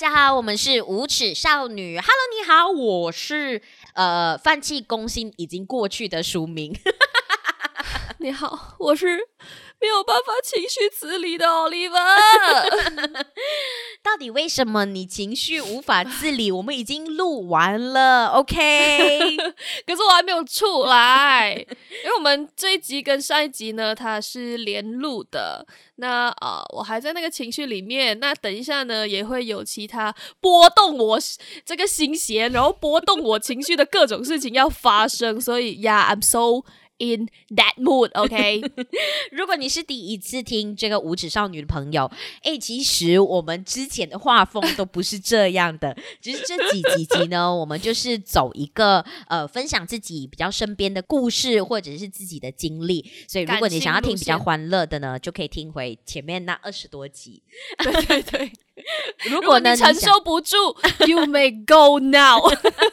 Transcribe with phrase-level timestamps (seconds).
[0.00, 1.98] 大家好，我们是无耻少女。
[1.98, 3.60] Hello，你好，我是
[3.92, 6.74] 呃放弃攻心已经过去的署名。
[8.18, 9.18] 你好， 我是
[9.78, 12.16] 没有办法情绪自理的 Oliver。
[14.10, 16.50] 到底为什么你情绪无法自理？
[16.50, 19.36] 我们已经录完了， OK？
[19.86, 21.54] 可是我还没有出来，
[22.04, 25.64] 因为我们这一集跟上一集呢，它是连录的。
[25.94, 28.18] 那啊、呃，我还在那个情绪里面。
[28.18, 31.16] 那等一下呢，也会有其他波动我
[31.64, 35.40] 这个心弦，然后波动我情绪的各种事情要发生。
[35.40, 36.66] 所以呀、yeah，I'm so。
[37.00, 38.60] In that mood, OK。
[39.32, 42.10] 如果你是第一次听这个无耻少女的朋友，
[42.42, 45.96] 哎，其实我们之前的画风都不是这样的。
[46.20, 53.10] 只是这几集集呢，我们就是走一个呃，分享自己比较身边的故事，或者是自己的经历。
[53.26, 57.42] 所以，如果你想要听比较欢乐的呢，就可以听回前面那二十多集。
[57.78, 58.52] 对对对。
[59.30, 60.56] 如果呢，你承受不住
[61.06, 62.40] ，You may go now。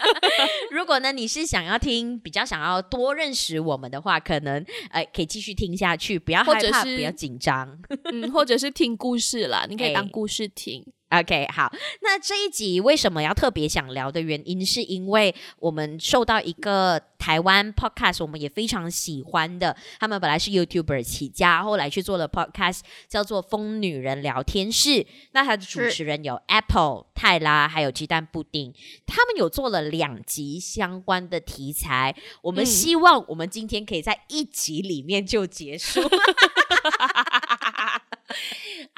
[0.72, 7.78] 如果呢，你是想要听比较想要多认识我们的话，可能呃可以继续听下去，不要害怕，不要紧张，
[8.12, 10.82] 嗯，或者是听故事啦，你可以当故事听。
[10.82, 24.90] 欸 OK，好，那这一集为什么要特别想聊的原因，是因为我们受到一个台湾 Podcast，我们也非常喜欢的，他们本来是 YouTuber 起家，后来去做了 Podcast，叫做《疯女人聊天室》。
[25.32, 28.74] 那他的主持人有 Apple 泰拉，还有鸡蛋布丁，
[29.06, 32.14] 他们有做了两集相关的题材。
[32.42, 36.02] 我们希望我们今天可以在一集里面就结束。
[36.02, 36.10] 嗯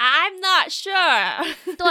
[0.00, 1.44] I'm not sure。
[1.76, 1.86] 对，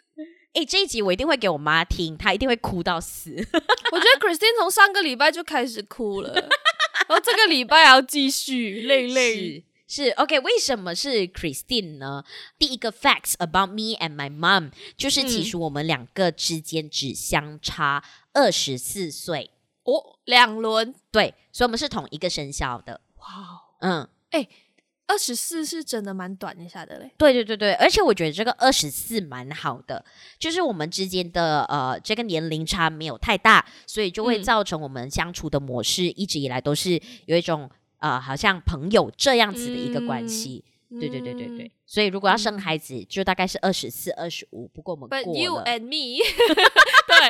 [0.51, 3.35] 哎、欸，这一集我一定会给我妈听，她一定会哭到死。
[3.35, 9.63] 我觉得 Christine 从上个礼拜就开始哭了，然后这个礼拜还要继续泪泪。
[9.91, 12.23] 是 OK，为什么是 Christine 呢？
[12.59, 19.49] 第一个 facts about me and my mom 就是其实我们两个之间只相差二十四岁
[19.85, 23.01] 哦，两轮对，所以我们是同一个生肖的。
[23.15, 24.47] 哇，嗯，哎，
[25.07, 27.11] 二十四是真的蛮短一下的嘞。
[27.17, 30.05] 对对对对，而且我觉得这个二十四蛮好的，
[30.37, 37.67] 就是我们之间的呃这个年龄差没有太大，所以就会造成我们相处的模式一直以来都是有一种。
[37.99, 41.65] 呃，好像朋友这样子的一个关系，嗯、对对对对对。
[41.65, 44.67] 嗯、所以如果要生孩子，嗯、就大概是二十四、二十五。
[44.67, 45.23] 不过我们过了。
[45.23, 46.23] But you and me，
[47.07, 47.27] 对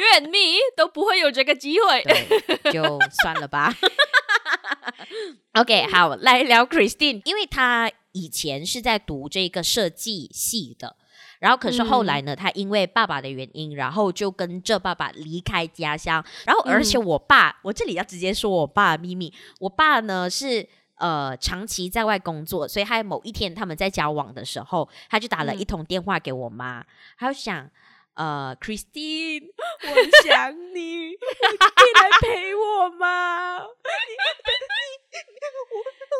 [0.00, 3.74] ，you and me 都不会有这个机会，对，就算了吧。
[5.54, 10.96] OK，好，来聊 Christine，因为她以前是在读这个设计系的。
[11.42, 16.24] 然后，可是后来呢，嗯、他因为爸爸的原因，然后就跟着爸爸离开家乡。
[16.46, 19.34] 然后，而且我爸，嗯、我这里要直接说我爸的秘密。
[19.58, 20.64] 我爸呢是
[20.98, 26.86] 呃长期在外工作，所以他某一天他们在交往的时候，他就打了一通电话给我妈，嗯、
[27.18, 27.68] 他就想
[28.14, 29.48] 呃，Christine，
[29.82, 29.88] 我
[30.22, 33.58] 想你，你可以来陪我吗？
[33.66, 33.66] 我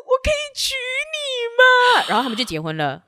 [0.02, 0.74] 我可以娶
[1.14, 1.16] 你
[1.56, 1.62] 吗？
[2.08, 3.04] 然后他们就结婚了。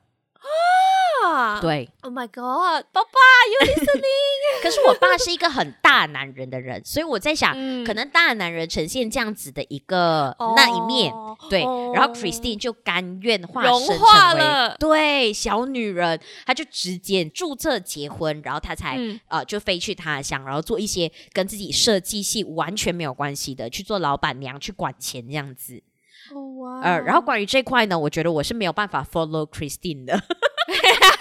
[1.60, 3.10] 对，Oh my God，爸爸
[3.50, 4.60] ，You listening？
[4.62, 11.64] 可是我爸是一个很大男人的人，所以我在想，嗯、可能大男人呈现这样子的一个那一面，哦、对。
[11.64, 14.76] 哦、然后 Christine 就甘愿化身成为了。
[14.78, 19.18] 对小女人，她就直接注册结婚，然后她才、嗯。
[19.28, 25.82] 呃、就飞去他乡，然后做一些跟自己设计系完全没有关系的，去做老板娘，去管钱这样子。
[26.82, 30.18] 呃，然后关于这块呢，我觉得我是没有办法 follow Christine 的。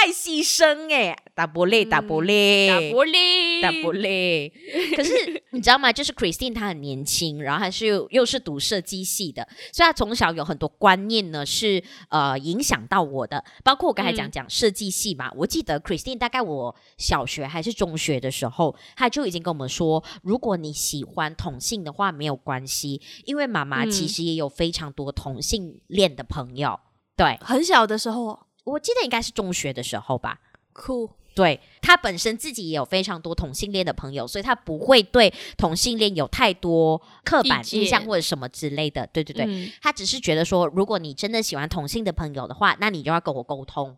[0.00, 4.50] 为爱牺牲哎，打不累，打不累，打不累，打不累。
[4.96, 5.92] 可是你知道吗？
[5.92, 13.44] 就是 Christine 她很年轻，然后还是又，又是读设计系的，所以她从小有很多观念呢，是呃影响到我的。
[13.62, 26.70] 包括我刚才讲讲设计系嘛，嗯、我记得 Christine 大概我小学还是中学的时候，她就已经跟我们说，如果你喜欢同性的话没有关系，因为妈妈其实也有非常多同性恋的朋友。
[26.70, 26.80] 嗯、
[27.16, 28.46] 对，很小的时候。
[28.70, 30.38] 我记得应该是中学的时候吧。
[30.72, 39.06] 酷，对，他本身自己也有非常多同性恋的朋友，所以他不会对同性恋有太多刻板印象或者什么之类的。
[39.12, 43.96] 对对对，嗯、他只是觉得说，如果你真的喜欢同性的朋友的话，那你就要跟我沟通。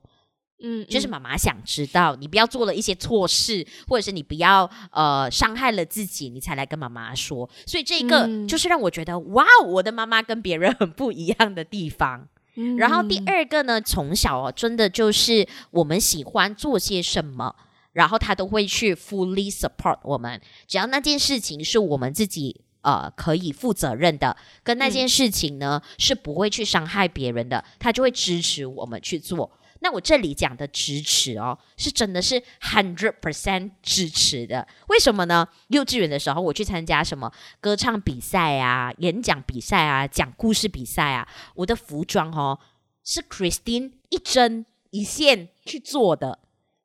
[0.65, 7.51] 嗯，就是妈妈想知道，你不要做了一些错事，或者是你不要呃伤害了自己，你才来跟妈妈说。
[7.67, 12.29] 所以这个就是让我觉得，嗯、哇，我的妈妈跟别人很不一样的地方。
[12.77, 17.55] 然后第二个呢，从小哦，真的就是我们喜欢做些什么，
[17.93, 29.51] 然后他都会去 fully support 我们，只要那件事情是我们自己呃可以负责任的，跟那件事情呢、嗯、是不会去伤害别人的，他就会支持我们去做。
[29.83, 34.67] 那我这里讲的支持哦，是真的是 hundred percent 支持的。
[34.87, 35.49] 为什么呢？
[35.69, 42.61] 幼稚园的时候，我去参加什么歌唱比赛啊、演讲比赛啊、讲故事比赛啊，我的服装哦
[43.05, 46.39] 是 Christine 一针一线去做的。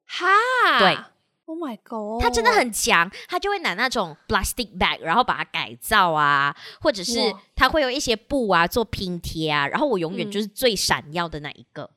[0.08, 0.98] 哈，对
[1.46, 7.20] ，Oh my God，他真的很强，他就会拿那种 plastic bag，然后把它改造啊，或者是
[7.56, 11.84] 他会有一些布啊做拼贴啊，然后我永远就是最闪耀的那一个。
[11.84, 11.90] 嗯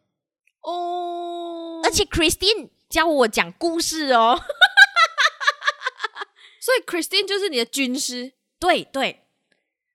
[0.63, 4.39] 哦，而且 Christine 教我讲故事哦，
[6.61, 9.25] 所以 Christine 就是你的军师，对对。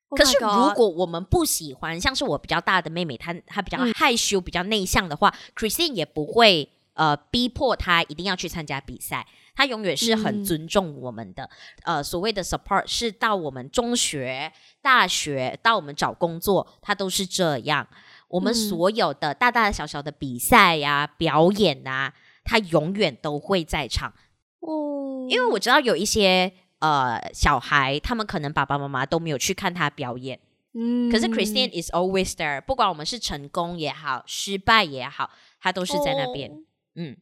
[0.10, 9.26] Oh、可是如果我们不喜欢，像是我比较大的妹妹，她她比较害羞、嗯、比较内向的话，Christine 也不会呃逼迫她一定要去参加比赛，
[9.56, 11.50] 她永远是很尊重我们的。
[11.86, 17.88] 嗯、呃，所谓的 support 是到我们中学、大学，到我们找工作，她都是这样。
[18.36, 24.14] 我们所有的大大小小的比赛呀、啊、表演啊，他永远都会在场。
[24.60, 30.38] 哦，因为我知道有一些呃小孩，他们可能爸爸妈妈都没有去看他表演。
[30.74, 35.30] 嗯，可是 Christine is always there，不管我们是成功也好，失败也好，
[35.62, 36.52] 他都是在那边。
[36.52, 36.56] 哦、
[36.96, 37.18] 嗯。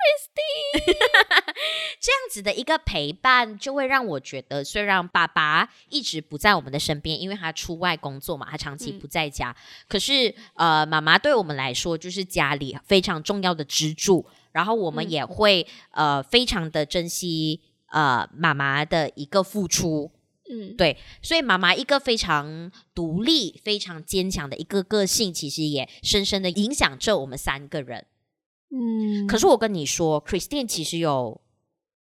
[0.00, 0.94] Christine，
[2.00, 9.50] 这样子的一个陪伴，就会让我觉得，虽然爸爸一直不在我们的身边，因为他出外工作嘛，他长期不在家。
[9.50, 17.60] 嗯、可是，呃，妈妈对我们来说就是家里非常重要的支柱，然后我们也会、嗯、呃非常的珍惜
[17.90, 20.10] 呃妈妈的一个付出。
[20.50, 28.06] 嗯，对，所以妈妈一个非常独立、非常坚强的一个个性，其实也深深的影响着我们三个人。
[28.72, 31.40] 嗯，可是我跟你说，Christine 其实有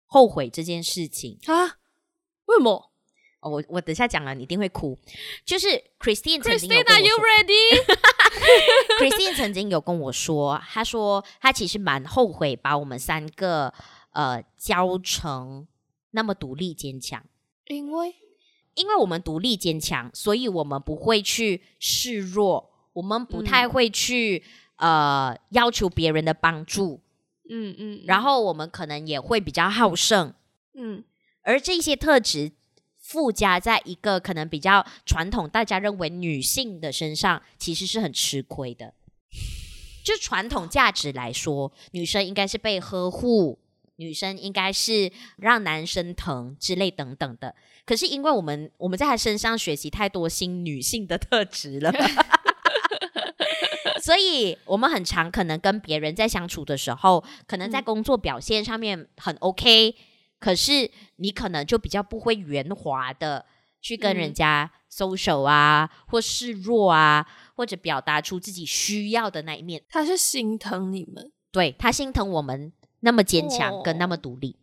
[0.06, 1.78] 后悔这件事情啊？
[2.46, 2.92] 为什么？
[3.40, 4.98] 哦，我我等下讲了，你一定会哭。
[5.46, 5.68] 就是
[6.00, 7.16] Christine 曾经有 Christine，Are you
[9.00, 13.74] ready？Christine 曾经有跟我说，他说他其实蛮后悔把我们三个
[14.12, 15.68] 呃教成
[16.12, 17.24] 那么独立坚强，
[17.68, 18.16] 因为
[18.74, 24.44] 因为我们独立坚强，所以我们不会去示弱，我们不太会去。
[24.46, 27.02] 嗯呃，要求别人的帮助，
[27.50, 30.34] 嗯嗯，嗯然后我们可能也会比较好胜，
[30.76, 31.04] 嗯，
[31.42, 32.52] 而这些特质
[33.00, 38.94] 附加在一个可能比较传统，大家认为女性的身上，其实是很吃亏的。
[40.06, 43.58] 就传统价值来说，女生应该是被呵护，
[43.96, 47.56] 女生应该是让男生疼之类等等的。
[47.84, 51.92] 可是因为我们我们在她身上学习太多新女性的特质了。
[54.08, 59.96] 所以，我们很常可能跟别人在相处的时候，可能在工作表现上面很 OK，、嗯、
[60.40, 63.46] 可是你可能就比较不会圆滑的
[63.82, 69.84] 去跟人家 social 啊，嗯、或示弱啊，或者表达出自己需要的那一面。
[69.90, 72.72] 他是心疼你们，对，他心疼我们
[73.02, 74.56] 那么坚强跟那么独立。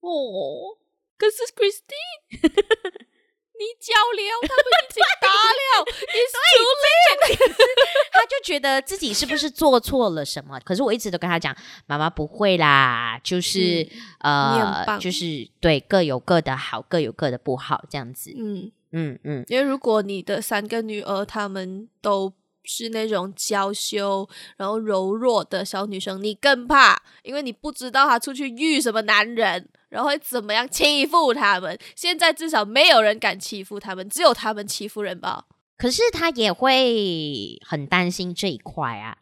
[0.00, 0.76] 哦，
[1.16, 3.06] 可是 Christine。
[3.56, 6.36] 你教了，他们已经打了，你输
[6.82, 7.54] 了。
[8.12, 10.58] 他就觉得自己是不是做错了什么？
[10.64, 11.54] 可是我一直都跟他讲，
[11.86, 18.32] 妈妈不会啦，就是、嗯、呃，就是对，各有各的好，各有各的不好，这样子。
[18.36, 22.32] 嗯嗯嗯，嗯嗯，因为如果你的三个女儿她们都
[22.64, 29.68] 是那种娇羞然后柔弱的小女生，你更怕，因为你不知道她出去遇什么男人。
[29.94, 31.78] 然后会怎么样欺负他们。
[31.94, 35.44] 现在至少没有人敢欺负他们，只有他们欺负人吧。
[35.78, 39.18] 可是他也会很担心这一块啊。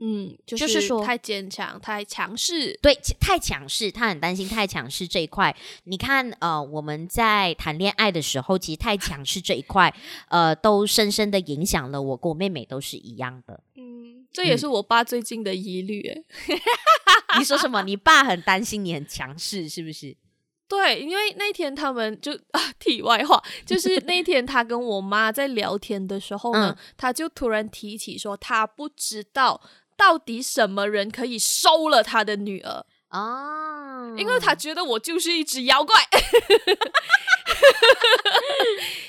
[0.00, 5.54] 嗯，就是说太坚强、太强势，对，太强势，他很担心太强势这一块。
[5.84, 9.92] 你看，呃，我们在谈恋爱的时候，其实太强势这一块，
[10.28, 13.60] 呃，都深深的影响了我跟我妹妹，都是一样的。
[13.74, 16.24] 嗯，这也是我爸最近的疑虑。
[17.36, 17.82] 你说什么？
[17.82, 20.16] 你爸很担心你很强势，是不是？
[20.68, 29.60] 对，因为那天他们就啊， 题外话，就是那天他跟我妈在聊天的时候呢，嗯、他就突然提起说，他不知道。
[29.98, 32.86] 到底什么人可以收了他的女儿？
[33.08, 33.67] 啊
[34.16, 35.94] 因为他觉得我就是一只妖怪，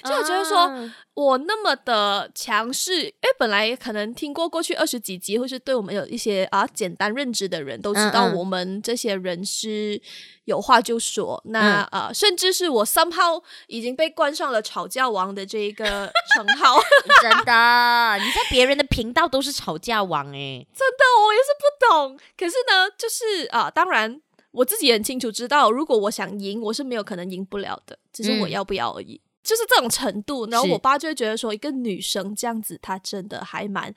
[0.03, 0.72] 就觉得说
[1.13, 3.13] 我那么的强势。
[3.22, 10.01] 哎，本来可能听过过去二十几集，或是对我们有一些啊简单认知的人都知道，我们这些人是。
[10.46, 16.75] 有话就说，那、嗯、呃，甚至是我 somehow 已经被冠上了吵架王的这一个称号。
[17.22, 22.18] 真的，你在别人的频道都是吵架王哎、欸，真的，我也是不懂。
[22.36, 24.20] 可是呢，就是啊、呃，当然
[24.51, 30.46] 我自己也很清楚知道，如果我想赢，我是没有可能赢不了的，只是我要不要而已，嗯、就是这种程度。
[30.48, 33.94] 然后我爸就会觉得说，一个女生这样子，她真的还蛮。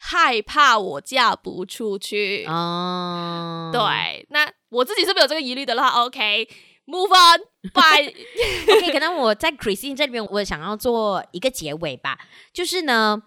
[0.00, 5.88] 害怕我嫁不出去哦，对，那我自己是没有这个疑虑的啦。
[5.88, 8.14] OK，move on，bye。
[8.76, 12.16] OK，可能我在 Christine 这里边，我想要做一个结尾吧，
[12.52, 13.20] 就是呢，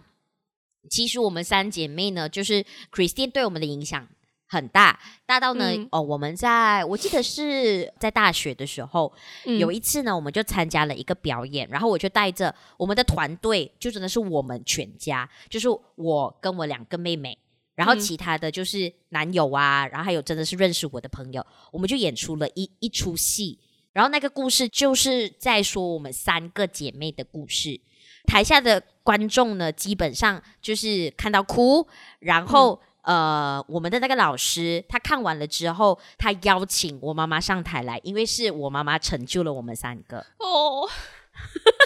[0.89, 4.07] 其实我们三姐妹呢，就是 Christine 对我们的影响。
[4.51, 9.09] 很大，大到呢，嗯、哦，我们在我记得是在大学的时候，
[9.45, 17.37] 嗯、有一次呢，我们就参加了一个表演，然后我就带着我们的团队，就真的是我们全家，就是我跟我两个妹妹，
[17.75, 23.57] 然后其他的就是男友啊，然后还有真的是认识我的朋友，我们就演出了一一出戏，
[23.93, 27.79] 然后那个故事就是在说我们三个姐妹的故事，
[28.27, 31.87] 台下的观众呢，基本上就是看到哭，
[32.19, 32.81] 然后。
[33.03, 40.25] 嗯呃，我们的那个老师，他看完了之后，他邀请我妈妈上台来，因为是我妈妈成就了我们三个。
[40.37, 40.87] 哦，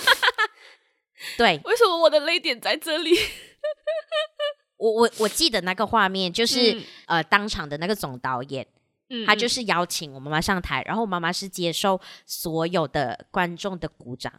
[1.38, 3.12] 对，为什么我的泪点在这里？
[4.78, 8.68] 我我我记得那个画面，就是、嗯、呃，当场的那个总导演，
[9.10, 14.34] 嗯，他就是邀请我妈妈上台，然后我妈妈是接受所有的观众的鼓掌。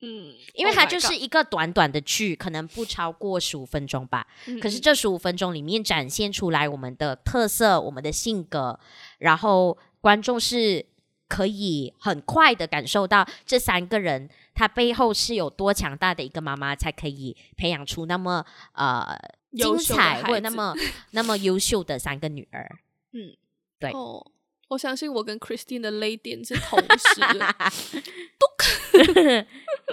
[0.00, 4.26] 嗯，因为它就是一个短短的剧，oh、可能不超过十五分钟吧。
[4.46, 8.78] 嗯、可是这十五分钟里面展现出来我们的特色、我们的性格，
[9.18, 10.84] 然后观众是
[11.28, 19.16] 可以很快的感受到这三个人他背后是有多强大的一个妈妈，才可以培养出那么呃
[19.52, 20.74] 精彩或者那么
[21.12, 22.78] 那么优秀的三个女儿。
[23.12, 23.34] 嗯，
[23.80, 23.90] 对。
[23.92, 24.22] Oh.
[24.68, 27.54] 我相信我跟 Christine 的泪点是同时的。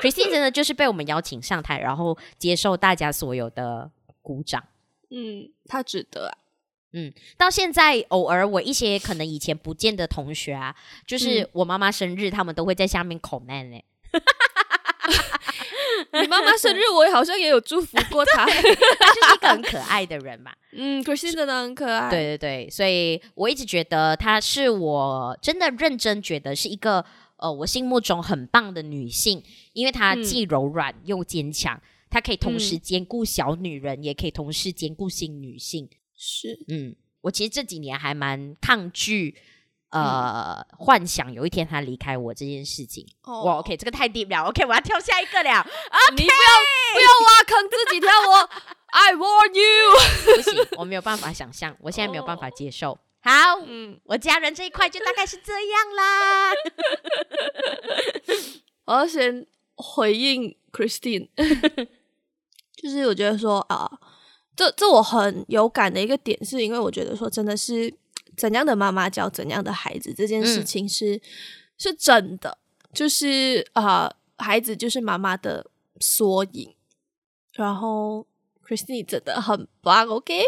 [0.01, 3.91] Christine 真的就是被我们邀请上台，然后接受大家所有的
[4.21, 4.63] 鼓掌。
[5.09, 6.37] 嗯，他值得啊。
[6.93, 10.75] 嗯，到现在偶尔我一些可能以前不见的同学啊，
[11.07, 13.81] 就是我妈妈生日，他们都会在下面 comment 呢。
[16.21, 20.51] 你妈妈生日，我好像也有祝福过 她，她就是一个很可爱的人嘛。
[20.71, 22.09] 嗯，Christine 真的很可爱。
[22.09, 27.03] 对对对，所以我一直觉得她是我真的认真觉得是一个
[27.43, 35.89] 呃，我心目中很棒的女性，因为她既柔软又坚强，她可以同时兼顾小女人，嗯、也可以同时兼顾新女性。
[36.15, 39.35] 是，嗯，我其实这几年还蛮抗拒。
[39.89, 46.11] 呃，嗯、幻想有一天他离开我这件事情，哦、哇，OK，这个太 deep 了，OK，我要跳下一个了，okay!
[46.11, 46.27] 你不要
[46.95, 48.49] 不要挖坑自己跳，我
[48.87, 52.97] ，I warn you， 不行，我没有办法想象，我现在没有办法接受。
[53.23, 56.51] 哦、好，嗯，我家人这一块就大概是这样啦。
[58.85, 61.29] 我要先回应 Christine，
[62.75, 63.89] 就是我觉得说啊，
[64.55, 67.93] 这这我很有感的一个点，是因为我觉得说真的是。
[68.35, 71.21] 怎样的妈妈教怎样的孩子，这件事情是、嗯、
[71.77, 72.57] 是真的，
[72.91, 75.67] 就是啊、呃，孩子就是妈妈的
[75.99, 76.73] 缩影。
[77.51, 78.25] 然后
[78.67, 80.43] ，Christine 真的很棒，OK？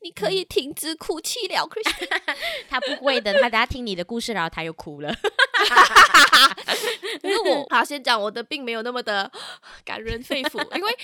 [0.00, 2.34] 你可以停止哭泣了，Christine。
[2.68, 5.14] 他不会的，他等下听你的故事，然后他又哭了。
[7.22, 9.30] 因为我好先讲我的，并没有那么的
[9.84, 10.96] 感人肺腑，因为。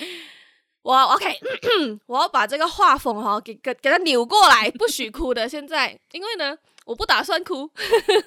[0.81, 1.39] 我 OK，
[2.07, 5.47] 我要把这个画风哈给给给他扭过来，不许哭的。
[5.47, 7.69] 现在，因为呢，我不打算哭，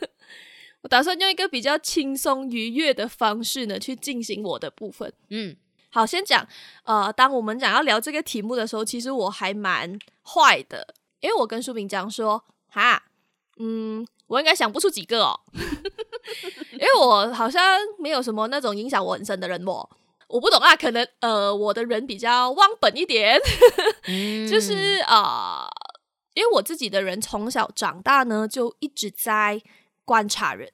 [0.84, 5.12] 我打算用一个比较轻松愉悦的方式呢去进行我的部分。
[5.30, 5.56] 嗯，
[5.94, 6.48] 好，先讲。
[6.84, 13.04] 呃，当我们讲要聊这个题目的时候，其实我还蛮坏的，因为我跟书明讲说，哈，
[13.58, 15.40] 嗯，我应该想不出几个哦，
[16.72, 19.88] 因为我好像没有什么那种影响我很深的人哦。
[20.30, 23.38] 我不懂啊，可能呃，我的人比较忘本一点，
[24.08, 26.00] 嗯、就是啊、呃，
[26.36, 29.62] 因为我自己的人从小长大呢，就一直在
[30.06, 30.72] 观察人。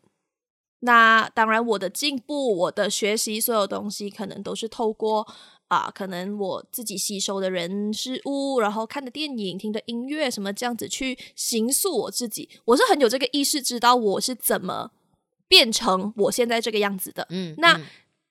[0.80, 5.28] 那当然，我的进步，我的学习，所有东西可能都是透过
[5.68, 12.50] 啊、呃，可能我自己吸收的人事物，然后看的电影、听的音乐什么这样子去形塑我自己。
[12.66, 14.92] 我是很有这个意识，知道我是怎么
[15.48, 17.28] 变成我现在这个样子的。
[17.30, 17.78] 嗯，那。
[17.78, 17.86] 嗯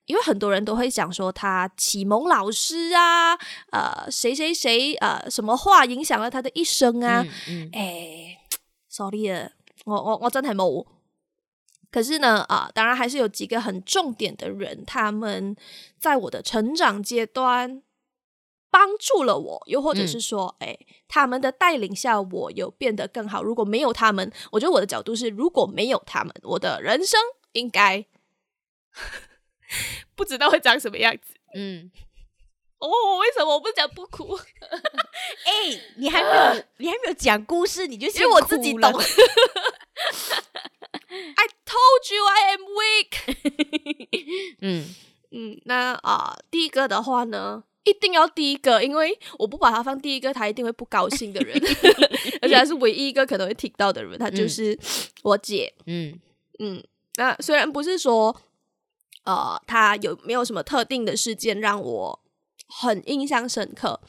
[0.06, 3.36] 因为很多人都会讲说他启蒙老师啊，
[3.72, 7.26] 呃，谁谁谁，呃，什么话影响了他的一生啊？
[7.48, 8.38] 嗯嗯、哎，
[8.88, 9.50] sorry 啊，
[9.84, 10.86] 我我我真的冇。
[11.90, 15.56] 可是呢，啊、呃，当然还是有几个很重点的人，他们
[15.98, 17.82] 在我的成长阶段
[18.70, 20.78] 帮助了我，又或者是说，嗯、哎，
[21.08, 23.42] 他们的带领下，我有变得更好。
[23.42, 27.18] 如果没有他们，我觉得我的角度是，如果没有他们，我的人生
[27.52, 28.04] 应该。
[30.14, 31.34] 不知道会长什么样子。
[31.54, 31.90] 嗯，
[32.78, 32.88] 哦，
[33.18, 34.34] 为什么我不讲不哭？
[35.44, 38.92] 哎、欸，你还没有，呃、你还没有讲故事，你就先我自己懂。
[41.10, 43.12] I told you I am weak
[44.60, 44.84] 嗯。
[44.88, 44.94] 嗯
[45.32, 51.60] 嗯，那啊、呃，第一个的话呢，一定要第一个，因为我不把它放第一个，他一定会不高兴的人，
[52.40, 54.78] 而且还是唯一一个可能会听到的人，他就是
[55.22, 55.74] 我姐。
[55.86, 56.18] 嗯
[56.60, 56.82] 嗯，
[57.16, 58.34] 那虽然不是说。
[59.26, 62.20] 呃，他有没有什么特定的事件让我
[62.68, 64.00] 很印象深刻？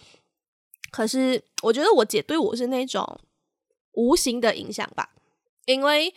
[0.92, 3.20] 可是我觉得我姐对我是那种
[3.94, 5.10] 无形的影响吧，
[5.66, 6.14] 因为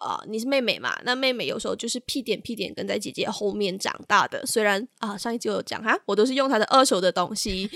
[0.00, 4.44] 呃，你是妹妹嘛，那妹妹有时候就是屁颠屁颠跟在姐姐后面长大的。
[4.46, 7.70] 虽然啊、呃，上一集有讲哈，我都是用她的二手的东西，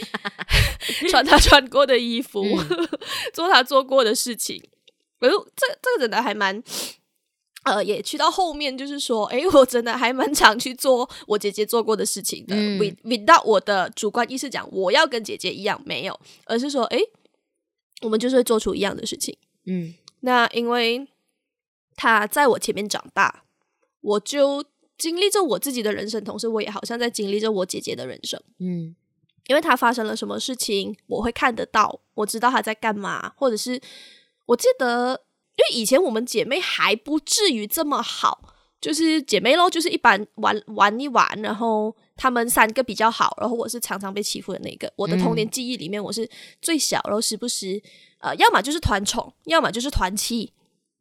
[1.10, 2.88] 穿她穿过的衣服，嗯、
[3.32, 4.62] 做她做过的事情。
[5.20, 6.62] 哎呦，这这个真的还蛮。
[7.64, 12.54] 呃，也去到后面，就是说，哎，我真的还蛮常去做我姐姐做过的事情的。
[12.54, 16.98] 嗯、without 我的主观意识讲，我要跟姐姐一样，没有，而是说，哎，
[18.02, 19.34] 我们就是会做出一样的事情。
[19.64, 21.08] 嗯，那因为
[21.96, 23.44] 她在我前面长大，
[24.00, 24.64] 我就
[24.98, 28.40] 经历着我自己的人生，同时我也好像在经历着我姐姐的人生。
[28.58, 28.94] 嗯，
[29.46, 33.80] 因为她发生了什么事情，我会看得到，我知道她在干嘛，或者是
[34.46, 35.22] 我记得。
[35.56, 44.92] 因为以前我们姐妹还不至于这么好，就是姐妹咯，就是一般玩玩一玩，然后她们三个比较好，然后我是常常被欺负的那个。
[44.96, 46.28] 我的童年记忆里面，我是
[46.60, 47.80] 最小，然后时不时
[48.18, 50.52] 呃，要么就是团宠，要么就是团欺。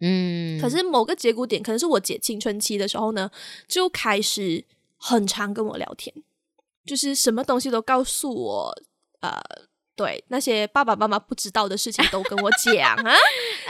[0.04, 3.32] 嗯，可是某个节骨点，可能是我姐青春期的时候呢，
[3.68, 4.64] 就开始
[4.98, 6.14] 很常跟我聊天，
[6.86, 8.76] 就是什么东西都告诉我，
[9.22, 9.42] 呃。
[9.96, 13.14] 对，那些爸爸妈妈不知道的事情都跟我讲啊。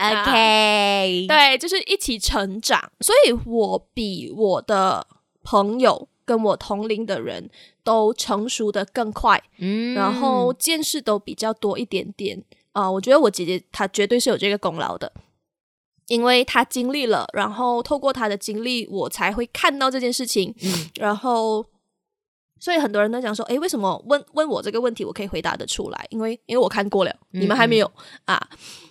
[0.22, 5.06] OK，对，就是一起成长，所以我比我的
[5.42, 7.50] 朋友跟我同龄的人
[7.82, 12.42] 都成熟的更快，嗯，然后见识都比较多一点点
[12.72, 12.92] 啊，呃。
[12.92, 15.12] 我觉得我姐姐她绝对是有这个功劳的，
[16.06, 21.66] 因为他经历了，然后透过他的经历，我才会看到这件事情，嗯，然后。
[22.60, 26.06] 所以很多人都讲说，诶，为什么问问我这个问题，我可以回答得出来？
[26.08, 27.92] 因为因为我看过了，嗯嗯你们还没有
[28.24, 28.40] 啊。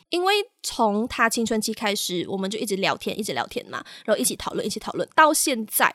[0.09, 5.91] 因为从他青春期开始，我们就一直聊天，一直聊天嘛，然后一起讨论，一起讨论，到现在，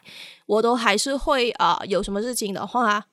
[0.47, 3.07] 我都还是会啊、呃，有什么事情的话，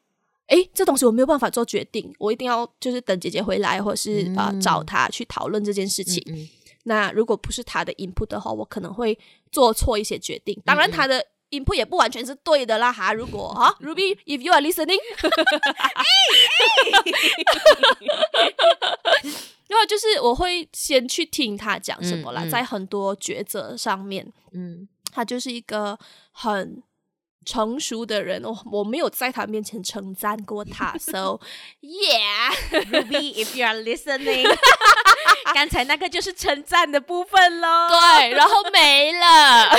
[0.47, 6.23] 诶，这东西我没有办法做决定，我一定要就是等姐姐回来，或者是啊、呃、找她去讨论这件事情。
[6.25, 6.49] 嗯嗯
[6.87, 9.19] 那如果不是他的 input 的话，我可能会
[9.51, 10.59] 做错一些决定。
[10.65, 11.25] 当然，他的。
[11.51, 14.97] input 也不完全是对的啦哈，如果哈，Ruby，if you are listening，
[19.69, 25.97] 因为就是我会先去听他讲什么啦，嗯嗯、在很多抉择上面，嗯，他就是一个
[26.31, 26.81] 很
[27.45, 31.39] 成熟的人，我我没有在他面前称赞过他，so
[31.79, 34.43] yeah，Ruby，if you are listening，
[35.55, 39.69] 刚才那个就是称赞的部分喽，对，然后没了。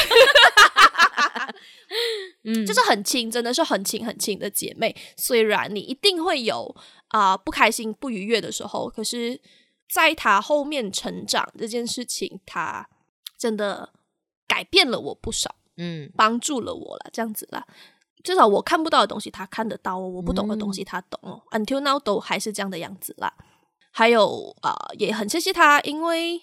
[2.45, 4.97] 嗯，就是很亲，真的是很亲很亲的姐妹。
[5.19, 6.75] 虽然你一定会有
[7.09, 9.39] 啊、呃、不开心、不愉悦的时候，可是
[9.93, 12.89] 在她后面成长这件事情，她
[13.39, 13.93] 真的
[14.49, 17.67] 改变了我不少，嗯，帮助了我了，这样子啦。
[18.25, 21.43] 至少我看不到的东西，她看得到哦；我不懂的东西，她懂哦。
[21.51, 23.31] 嗯、Until now 都还是这样的样子啦。
[23.97, 26.43] 还有啊、呃，也很谢谢他，因为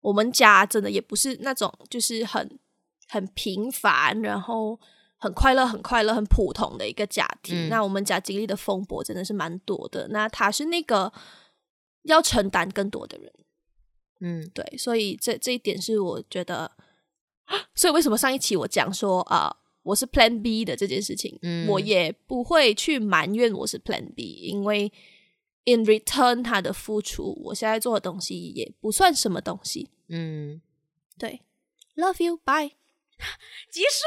[0.00, 2.58] 我们家真的也不是那种就是很。
[3.10, 4.78] 很平凡，然后
[5.16, 7.56] 很快乐，很快乐，很普通的一个家庭。
[7.56, 10.06] 嗯、那我们家经历的风波真的是蛮多的。
[10.08, 11.10] 那他是那个
[12.02, 13.32] 要承担更多的人，
[14.20, 16.70] 嗯，对，所以这这一点是我觉得，
[17.74, 24.92] 所以为什么上一期我讲说啊、呃，我是 Plan B 的这件事情，嗯，我也不会去埋怨我是 Plan B，因为
[25.76, 30.60] in return 他的付出，我现在做的东西也不算什么东西，嗯，
[31.18, 31.42] 对
[31.96, 32.72] ，Love you，bye，
[33.70, 34.04] 结束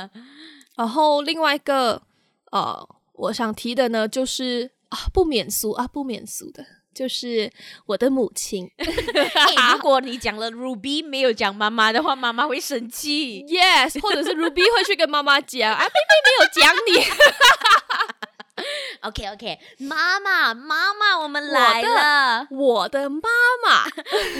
[0.00, 0.10] 了，
[0.76, 2.02] 然后另外一个
[2.50, 4.72] 呃，我想提的呢，就是。
[4.92, 6.62] 啊，不免俗啊，不免俗的，
[6.94, 7.50] 就是
[7.86, 8.70] 我的母亲。
[8.78, 13.42] 欸、如果你讲了 Ruby 没有讲妈妈的话，妈妈会生气。
[13.44, 17.04] Yes，或者是 Ruby 会去跟妈妈讲啊，妹妹没有讲你。
[19.02, 23.28] OK OK，妈妈妈妈，我们来了，我的妈
[23.66, 23.84] 妈，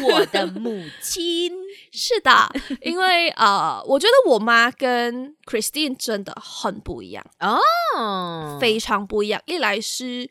[0.04, 1.52] 我的母亲，
[1.90, 2.48] 是的，
[2.82, 9.42] 因为呃，我觉得我妈跟 Christine 真的很不一样哦，非常不一样。
[9.46, 10.30] 一来是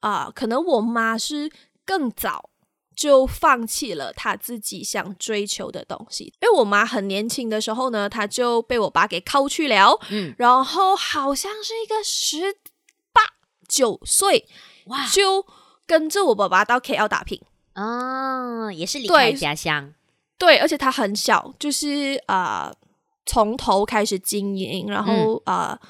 [0.00, 1.50] 啊、呃，可能我妈是
[1.84, 2.50] 更早
[2.94, 12.52] 就放弃了她自己想追求的东西，因为我妈很年轻的时候呢，她就被我爸给抛去了，嗯，然后好像是一个十
[13.12, 13.22] 八。
[13.68, 14.48] 九岁
[14.86, 15.44] 哇，就
[15.86, 17.38] 跟着我爸爸到 KL 打拼
[17.74, 19.92] 哦，也是离开家乡。
[20.38, 22.72] 对，而且她很小，就是啊，
[23.26, 25.80] 从、呃、头开始经营，然后啊、嗯呃，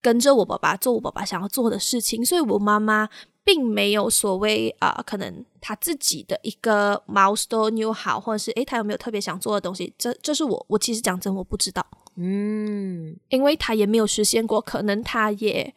[0.00, 2.24] 跟着我爸爸做我爸爸想要做的事情。
[2.24, 3.10] 所以我妈妈
[3.44, 9.92] 并没有所谓啊、呃，可能他自己的一个 milestone 又好，或者是诶，他有没有特别想做的东西？
[9.98, 11.86] 这这是我我其实讲真，我不知道。
[12.16, 15.74] 嗯，因为他也没有实现过，可能他也。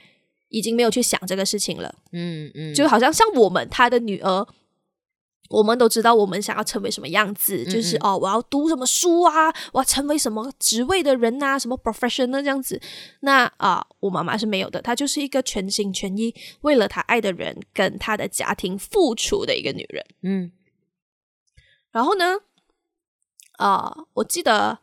[0.49, 4.47] 已经没有去想这个事情了，嗯嗯，就好像像我们他的女儿，
[5.49, 12.82] 我们都知道我们想要成为什么样子，嗯嗯就是哦，我要读什么书啊，我要成为什么职位的人啊，什么 professional 这样子。
[13.19, 20.06] 那啊、呃，我妈妈是没有的，她就是一个全心全意为了她爱的人跟她的家庭付出的一个女人。
[20.21, 20.51] 嗯，
[21.91, 22.38] 然后呢，
[23.58, 24.79] 啊、呃，我记得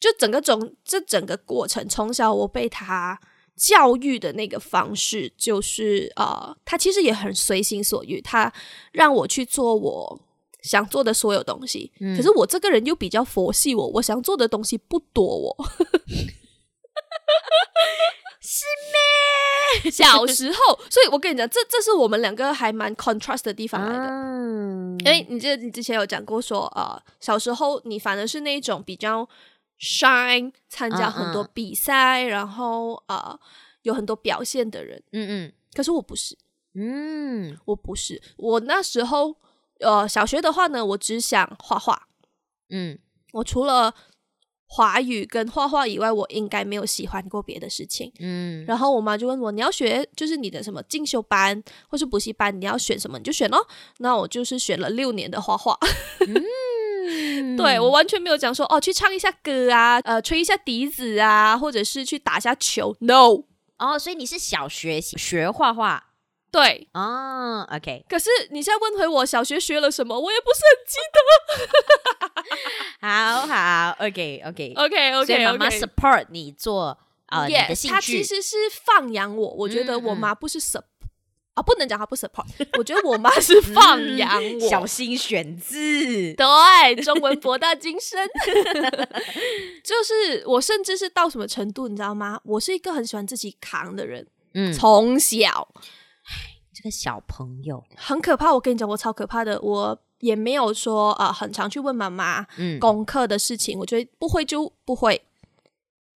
[0.00, 3.20] 就整个中这整个过程，从小我被她。
[3.60, 8.50] 教育的那个方式就是，呃，他其实也很随心所欲，他
[8.90, 10.20] 让我去做我
[10.62, 11.92] 想做的所有东西。
[12.00, 15.54] 嗯，可是我这个人又比较佛系，我我想做的东西不多，我
[18.40, 18.64] 是
[19.82, 19.90] 咩？
[19.90, 24.06] 小时候，所以我跟你讲，这这是我们两个还蛮 contrast 的地方来的。
[24.06, 29.28] 嗯，因为你记得你之前有讲过说，呃，小时候你反而是那种比较。
[29.80, 32.28] Shine 参加很多比赛，uh, uh.
[32.28, 33.40] 然后啊、呃、
[33.82, 35.52] 有很多表现的人，嗯嗯。
[35.72, 36.36] 可是我不是，
[36.74, 38.20] 嗯，我不是。
[38.36, 39.34] 我那时候
[39.80, 42.08] 呃小学的话呢，我只想画画，
[42.68, 42.98] 嗯。
[43.32, 43.94] 我除了
[44.66, 48.64] 华语跟画画以外，我应该没有喜欢过别的事情，嗯。
[48.66, 53.66] 然后我妈就问我，你要学就是你的什么进修班或是补习班，你要选什么你就选咯。
[53.98, 55.78] 那我就是选了六年的画画，
[56.26, 56.44] 嗯。
[57.56, 62.96] 对，我完全没有讲说哦，去唱一下歌啊，呃，吹一下笛子啊，或者是去打一下球。
[63.00, 63.44] No，
[63.78, 66.04] 哦，所以你是小学学画画？
[66.52, 68.04] 对，哦，OK。
[68.08, 71.18] 可是你现在问回我小学学了什么，我也不是很记得。
[73.06, 75.24] 好好，OK，OK，OK，OK。
[75.26, 77.94] 所以妈妈 support 你做啊，你的兴趣。
[77.94, 80.82] 她其实是放养我，我觉得我妈不是 support。
[81.54, 82.46] 啊，不能讲他不 support，
[82.78, 85.76] 我觉得我妈是放养我，小心选字，
[86.34, 88.28] 对，中文博大精深。
[89.82, 92.40] 就是我甚至是到什么程度，你知道吗？
[92.44, 95.68] 我是一个很喜欢自己扛的人，嗯，从小，
[96.72, 98.52] 这个小朋友很可怕。
[98.54, 105.20] 我跟你讲，我超可怕的，我也没有说啊、呃，很常去问妈妈，嗯，功课的事情，我觉得不会就不会。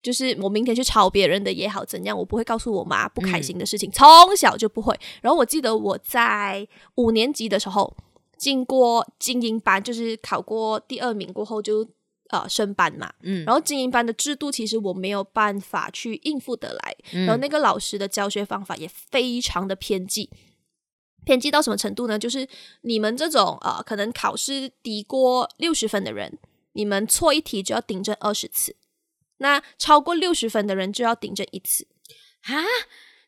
[0.04, 4.94] 就是我明天去抄别人的也好怎样，我不会告诉我妈不开心的事情，从、嗯、小就不会。
[5.22, 7.96] 然后我记得我在五年级的时候，
[8.36, 11.88] 经过精英班，就是考过第二名过后就
[12.28, 13.10] 呃升班嘛。
[13.22, 13.46] 嗯。
[13.46, 20.28] 然后精英班的制度其实我没有办法去应付得来，嗯、然后那个老师的教学方法也非常的偏激，
[21.24, 22.18] 偏激到什么程度呢？
[22.18, 22.46] 就是
[22.82, 26.38] 你们这种呃可能考试低过六十分的人，
[26.74, 28.76] 你们错一题就要订正二十次。
[29.44, 31.86] 那超过六十分的人就要顶着一次
[32.44, 32.64] 啊！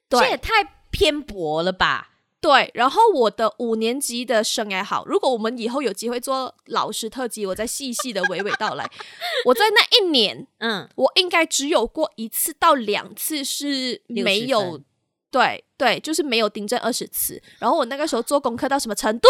[0.09, 2.09] 这也太偏薄了吧？
[2.41, 2.71] 对。
[2.73, 8.91] 然后我的五年级的生涯好，如果我们以后有机会做老师特辑，我再细细的娓娓道来。
[9.45, 14.81] 我在那一年，嗯，我应该只有过一次到两次是没有，
[15.31, 17.43] 对对，就是没有订正二十次。
[17.59, 19.29] 然后我那个时候做功课到什么程度？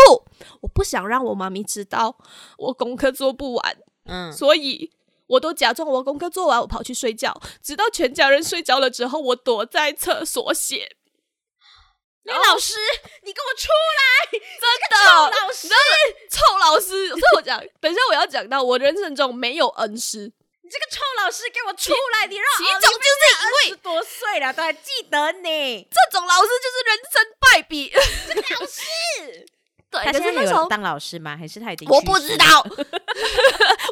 [0.61, 2.17] 我不想让我妈咪知道
[2.59, 4.93] 我功课做不完，嗯，所以。
[5.27, 10.97] 我都假装我功课做完，我跑去睡觉，直到全家人睡着了之后，我躲在厕所写。
[12.23, 12.75] 李老师，
[13.23, 14.01] 你给我出来！
[14.33, 15.69] 真的，臭老师，
[16.29, 17.09] 臭老师。
[17.11, 20.33] 所以我讲，等一下我要讲到我人生中没有恩师。
[20.63, 22.27] 你这个臭老师，给我出来！
[22.27, 27.93] 你让其中就是因为多岁了都还记得你，这种老师就是人生败笔。
[28.27, 29.47] 这个老师，
[29.91, 31.37] 对，他现在还有当老师吗？
[31.37, 31.89] 还是他已经？
[31.89, 32.45] 我不知道。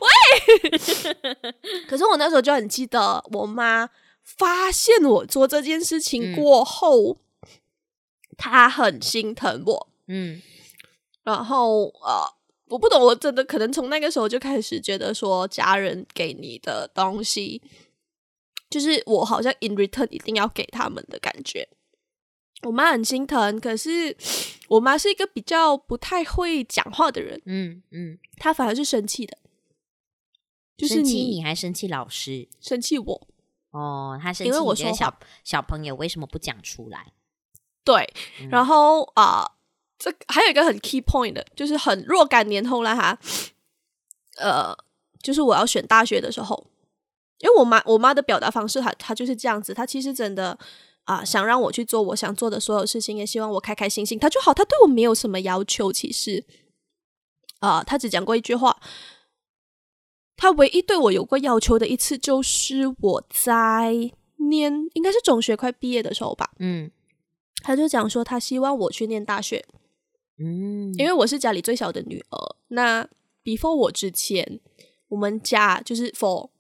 [0.05, 0.71] 喂，
[1.89, 3.89] 可是我那时候就很记得，我妈
[4.23, 7.13] 发现我做这件事情过后。
[7.13, 7.17] 嗯
[8.37, 10.43] 他很心疼我，嗯，
[11.23, 12.27] 然后呃，
[12.67, 17.63] 我不懂，我真的可能从那个时候就开始觉得说，家人给你的东西，
[18.69, 21.69] 就是我好像 in return 一定要给他们的感觉。
[22.65, 24.17] 我妈很心疼，可是
[24.69, 29.39] 我妈是一个比较不太会讲话的人，嗯嗯，她反而是生气的，
[30.77, 33.29] 就是你，你还生气老师，生气我
[33.71, 37.13] 哦，她生气，因为我觉得小小朋友为什么不讲出来？
[37.85, 38.13] 对，
[38.51, 39.53] 然后啊、呃，
[39.99, 43.19] 这还有一个很 key point 的，就是很若干年后了哈，
[44.39, 44.75] 呃，
[45.23, 46.67] 就是我要选大学的时候，
[47.41, 50.59] 因为我妈我妈的表达方式，她她就是这样子，她其实真的
[51.05, 56.45] 啊、呃，想让我去做我想做的所有事情，也希望我开开心心，他就好，他对我没有什么要求，其实。
[57.61, 58.81] 啊、呃，她只讲过一句话，
[60.37, 66.91] 他唯一对我有过要求的一次，就是我在念应该是中学快毕业的时候吧，嗯。
[67.63, 69.65] 他就讲说，他希望我去念大学，
[70.39, 72.57] 嗯，因为我是家里最小的女儿。
[72.69, 73.09] 那
[73.43, 74.61] before 我之前，
[75.09, 76.51] 我们家就是 for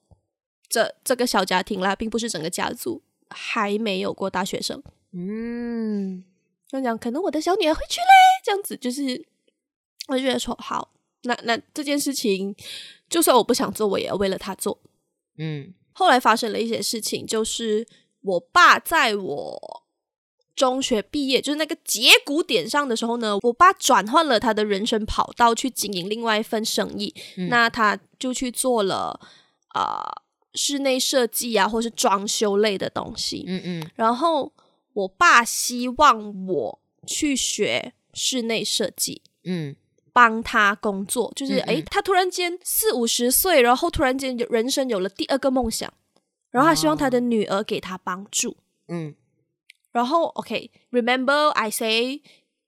[0.67, 4.83] 这这个小家庭啦，并不是整个家族还没有过大学生。
[5.13, 6.25] 嗯，
[6.69, 8.07] 就讲可能我的小女儿会去嘞，
[8.45, 9.27] 这样子就是，
[10.09, 12.55] 我就觉得说好，那那这件事情，
[13.09, 14.81] 就算我不想做，我也要为了他做。
[15.39, 17.87] 嗯，后来发生了一些事情，就是
[18.21, 19.81] 我爸在我。
[20.57, 27.13] 中学毕业就是那个节骨点上的时候呢，我爸转换了他的人生跑道，去经营另外一份生意。
[27.37, 29.19] 嗯、那他就去做了
[29.71, 30.23] 啊、呃、
[30.55, 33.45] 室内设计啊，或是装修类的东西。
[33.47, 33.91] 嗯嗯。
[33.95, 34.53] 然后
[34.93, 39.75] 我爸希望我去学室内设计，嗯，
[40.13, 41.33] 帮他工作。
[41.35, 45.93] 就是哎、他突然间四五十岁，然后突然间有人生有了第二个梦想，
[46.51, 48.57] 然后他希望他的女儿给他帮助。
[48.89, 49.15] 嗯。
[49.93, 52.23] 然后，OK，Remember I say，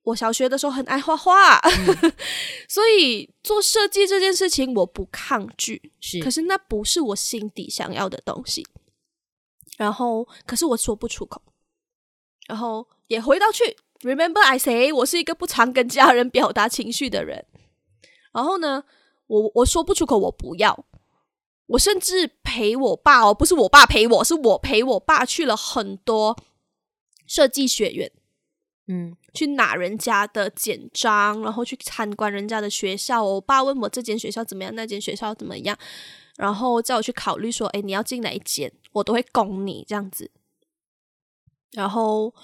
[0.07, 2.13] 我小学的时候很爱画画，嗯、
[2.69, 8.65] 所以做设计这件事情我不抗拒，是，可是那不是我心底想要的东西。
[9.77, 11.43] 然后，可是我说不出口。
[12.47, 17.45] 然后也回到去，Remember I say，我是一个不常跟家人表达情绪的人。
[18.33, 18.85] 然后呢，
[19.27, 20.87] 我我说不出口，我不要。
[21.67, 26.39] 我甚至陪我爸哦，不是我爸陪我，是我陪我爸去了很多。
[27.27, 28.13] 设计学院，
[28.87, 33.23] 嗯，去拿人家的简章，然后去参观人家的学校。
[33.23, 35.79] 我爸问我这间学校怎么样，那间学校怎么样，
[36.39, 40.31] 然后叫我去考虑说，哎，你要进哪一间，我都会供你这样子。
[41.73, 42.35] 然后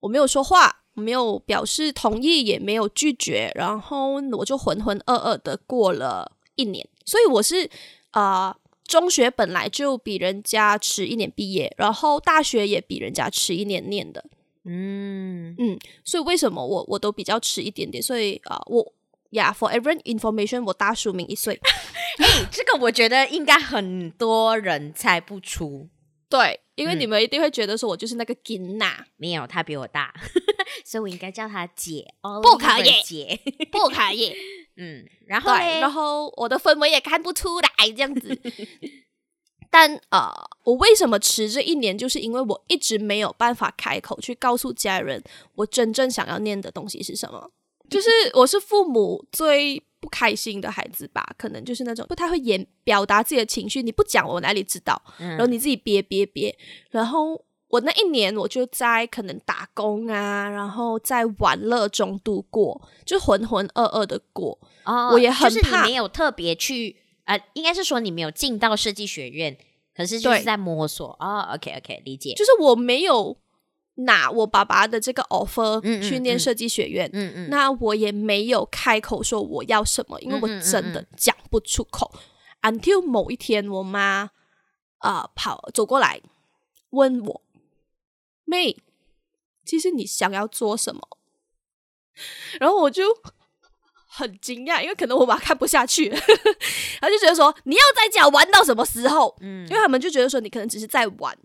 [0.00, 6.88] 我没有说话，没有表示同意，也没有拒绝，然后我就浑浑噩噩的过了一年。
[7.04, 7.68] 所以我是
[8.12, 8.56] 啊。
[8.86, 14.24] 中学本来就比人家迟一年毕业，然后大学也比人家迟一年念的，
[14.68, 18.02] 嗯嗯，所以为什么我我都比较迟一点点？
[18.02, 18.92] 所以啊、呃，我
[19.30, 21.60] 呀、yeah，for every information，我大书明一岁。
[22.18, 25.88] 哎，这个我觉得应该很多人猜不出，
[26.28, 30.12] 对，因为你们一定会觉得说我就是那个金娜，没有，她比我大，
[30.84, 33.38] 所以我应该叫她姐，不可以，姐，
[33.70, 34.34] 不可以。
[34.78, 38.28] 嗯，然后对，然后我的氛围也看不出来这样子。
[39.70, 40.30] 但呃，
[40.64, 41.96] 我为什么迟这一年？
[41.96, 45.22] 就是因为我一直没有办法开口去告诉家人，
[45.54, 47.50] 我真正想要念的东西是什么。
[47.88, 55.00] 就是我是父母最不开心的孩子吧，可能就是那种不太会言表达自己的情绪，你不讲我哪里知道？
[55.18, 56.56] 然后你自己憋憋憋，
[56.90, 57.44] 然后。
[57.68, 64.56] 我那一年，我就在可能打工啊，然后在玩乐中度过，就浑浑噩噩的过。
[64.84, 69.56] 哦，我也很怕，就是你没有特别去，呃，应该是说你没有进到设计学院，
[69.94, 71.16] 可是就是在摸索。
[71.20, 72.34] 哦，OK OK，理解。
[72.34, 73.36] 就是我没有
[73.96, 82.12] 拿我爸爸的这个 offer 去念设计学院，嗯嗯，嗯，那我也没有开口说我要什么，因为我真的讲不出口。
[82.62, 84.30] ，until 某一天，我妈
[84.98, 86.20] 啊，呃，跑走过来
[86.90, 87.42] 问我。
[88.44, 88.76] 妹，
[89.64, 91.18] 其实你想要做什么？
[92.60, 93.04] 然后我就
[94.16, 96.08] 很惊讶，因为可能我妈看不下去，
[97.00, 99.36] 他就觉得说你要在家玩到什么时候？
[99.42, 101.36] 嗯，因为他们就觉得说你可能只是在玩。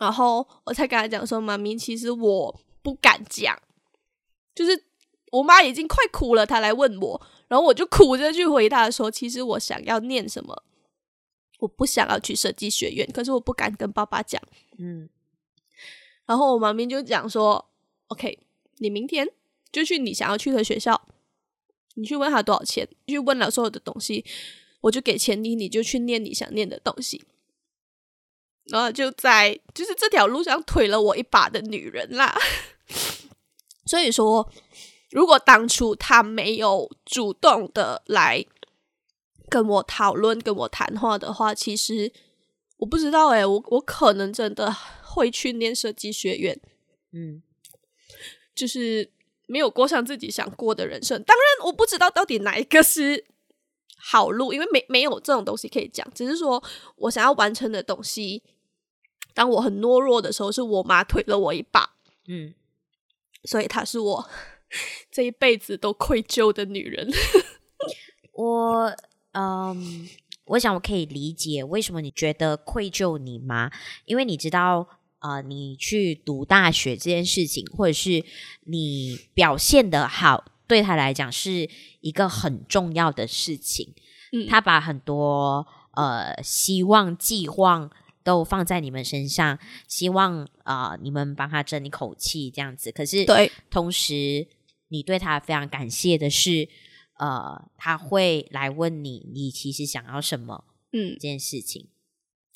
[0.00, 3.56] 然后我才跟他讲说，妈咪，其实我不敢讲，
[4.54, 4.84] 就是
[5.30, 10.64] 我妈已经快哭了，她来问我，然后我就哭着去回答说，其实我想要念什么，
[11.60, 14.42] 我不想要去设计学院，可是我不敢跟爸爸讲，
[14.78, 15.08] 嗯，
[16.26, 17.70] 然后我妈咪就讲说
[18.08, 18.38] ，OK，
[18.78, 19.28] 你明天
[19.70, 21.00] 就去你想要去的学校，
[22.00, 24.24] 你去问他多少钱，去问了所有的东西，
[24.80, 27.24] 我就给钱你，你就去念你想念的东西。
[28.66, 32.36] 然后就在就是这条路上推了我一把的女人啦，
[33.84, 34.48] 所以说，
[35.10, 38.44] 如果当初他没有主动的来
[39.48, 42.12] 跟我讨论、跟我谈话的话，其实
[42.76, 46.60] 我不知道诶、欸，我我可能真的会去念设计学院，
[47.12, 47.42] 嗯，
[48.54, 49.10] 就是
[49.50, 51.22] 没有过上自己想过的人生。
[51.24, 53.24] 当然，我不知道到底哪一个是
[53.96, 56.62] 好路，因为没没有这种东西可以讲，只是说
[56.96, 58.42] 我想要完成的东西。
[59.32, 61.94] 当我很懦弱的时候，是我妈推了我一把，
[62.26, 62.52] 嗯，
[63.44, 64.28] 所以她是我
[65.10, 67.08] 这一辈子都愧疚的女人。
[68.34, 68.92] 我，
[69.32, 70.08] 嗯，
[70.46, 73.70] 我想我可以理解为什么你觉得愧疚你妈，
[74.04, 74.88] 因为你知道，
[75.20, 78.24] 呃，你去读大学这件事情，或者是
[78.64, 81.68] 你表现的好，对他来讲是
[82.00, 83.94] 一个很重要的事情。
[84.32, 87.90] 嗯，他把很多呃希望、寄望。
[88.22, 92.92] 都放在你们身上，希望啊、呃，你们帮他争一口气这样子。
[92.92, 94.46] 可是，对，同时
[94.88, 96.68] 你对他非常感谢的是，
[97.18, 100.64] 呃，他会来问你，你其实想要什么？
[100.92, 101.88] 嗯，这件事情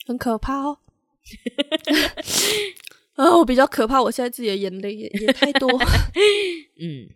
[0.07, 0.81] 很可怕哦。
[3.16, 5.68] 我比较可怕，我现在自己的眼泪也也太多。
[6.80, 7.08] 嗯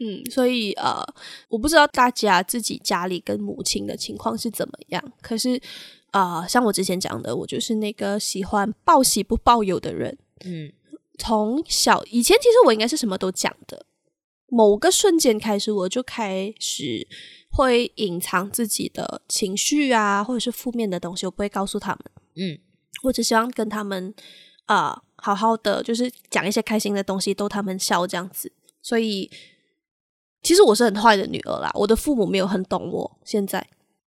[0.00, 1.04] 嗯，所以呃，
[1.48, 5.60] 我不知道大家自己家里跟母亲的情况是怎么样，可是。
[6.12, 10.18] 啊、呃，像我之前讲的，我就是那个喜欢报喜不报忧的人。
[10.44, 10.72] 嗯，
[11.16, 13.86] 从小以前其实我应该是什么都讲的，
[14.48, 17.06] 某个瞬间开始我就开始
[17.52, 22.00] 会隐藏自己的情绪啊，或者是负面的东西，我不会告诉他们。
[22.34, 22.58] 嗯，
[23.02, 24.14] 我只希望跟他们
[24.66, 28.52] 啊、呃、好好的，就是讲一些开心的东西，逗他们笑这样子。
[28.82, 29.30] 所以
[30.42, 33.66] 其实我是很坏的女儿啦，我的父母没有很懂我现在。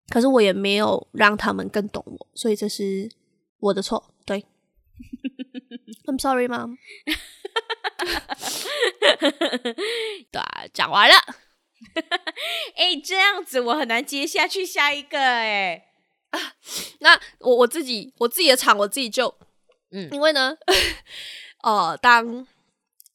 [0.10, 3.12] 可是我也没有让他们更懂我，所以这是
[3.60, 4.14] 我的错。
[4.26, 4.46] 对，
[6.08, 6.78] I'm sorry, mom。
[10.32, 11.16] 对啊，讲完了。
[12.76, 15.87] 哎、欸，这样子我很难接下去下一个哎。
[17.00, 19.34] 那我我自己我自己的场我自己就
[19.92, 20.56] 嗯，因为呢，
[21.64, 22.46] 呃，当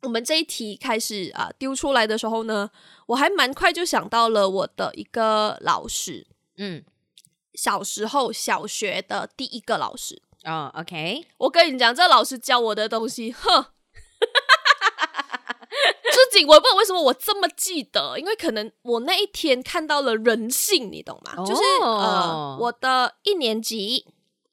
[0.02, 2.70] 我们这一题开始啊、呃、丢出来的时候呢，
[3.06, 6.26] 我还蛮快就想到了我的一个老师。
[6.56, 6.84] 嗯，
[7.54, 10.22] 小时候小学的第一个老师。
[10.44, 13.66] 哦，OK，我跟你讲，这老师教我的东西，哼，
[16.10, 21.46] 至今我也不知道为什么我这么记得，因为可能我那一天看到了人性，你懂吗？Oh.
[21.46, 24.06] 就是呃，我的一年级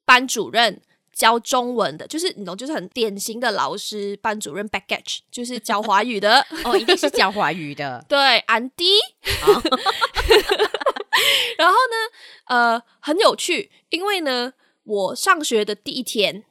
[0.04, 0.80] 班主任
[1.12, 8.98] 教中文的，就是你懂，就是很典型的老师，班主任 baggage 就是教华语的， 哦，一定是教华语的， 对，安迪。
[9.46, 9.56] Oh.
[11.58, 11.96] 然后呢，
[12.46, 16.44] 呃，很有趣，因为呢，我上学的第一天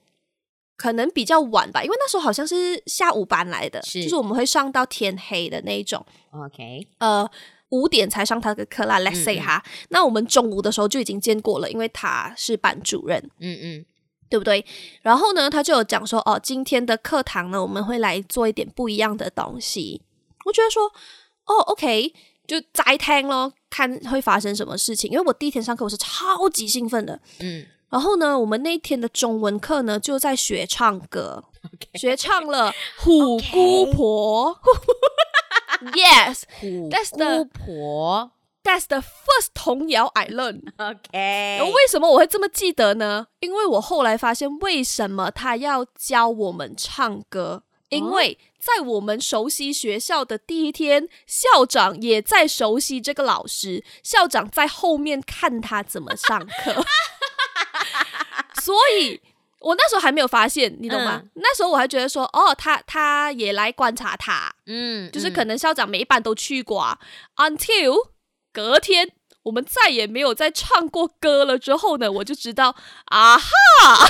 [0.79, 6.03] 可能比较晚吧，因为那时候好像是下午班来的，是就是我们会上到天黑的那一种。
[6.31, 7.29] OK，呃，
[7.71, 8.97] 五点才上他的课啦。
[9.01, 13.85] Let's say 哈，嗯，那我们中午的时候就已经见过了，因为他是班主任，嗯嗯，
[14.29, 14.65] 对不对？
[15.01, 20.01] 然后呢，他就有讲说，哦，今天的课堂呢，我们会来做一点不一样的东西。
[20.45, 20.85] 我觉得说，
[21.45, 22.13] 哦，OK。
[22.49, 25.11] 就斋听咯，看会发生什么事情。
[25.11, 27.19] 因为我第一天上课，我是超级兴奋的。
[27.41, 31.99] 嗯，然后呢，我们那一天的中文课呢，就在学唱歌，okay.
[31.99, 32.71] 学唱了
[33.01, 34.55] 《虎姑婆》
[35.81, 35.91] okay.。
[35.93, 38.31] Yes，虎姑婆
[38.63, 40.71] ，That's the first 童谣 I learned。
[40.77, 43.27] OK，为什么我会这么记得呢？
[43.39, 47.63] 因为我后来发现，为什么他要教我们唱歌？
[47.89, 53.83] 因为在我们熟悉学校的第一天，校长也在熟悉这个老师。
[54.03, 56.85] 校长在后面看他怎么上课，
[58.59, 59.19] 所以
[59.59, 61.21] 我那时候还没有发现，你懂吗？
[61.23, 66.99] 嗯、那时候我还觉得说，哦，他他也来观察他，嗯，就是可能校长每一班都去过、啊
[67.37, 67.55] 嗯。
[67.55, 68.09] Until
[68.51, 69.11] 隔天
[69.43, 73.47] 我们再也没有再唱过歌了之后呢，我就知道，啊哈，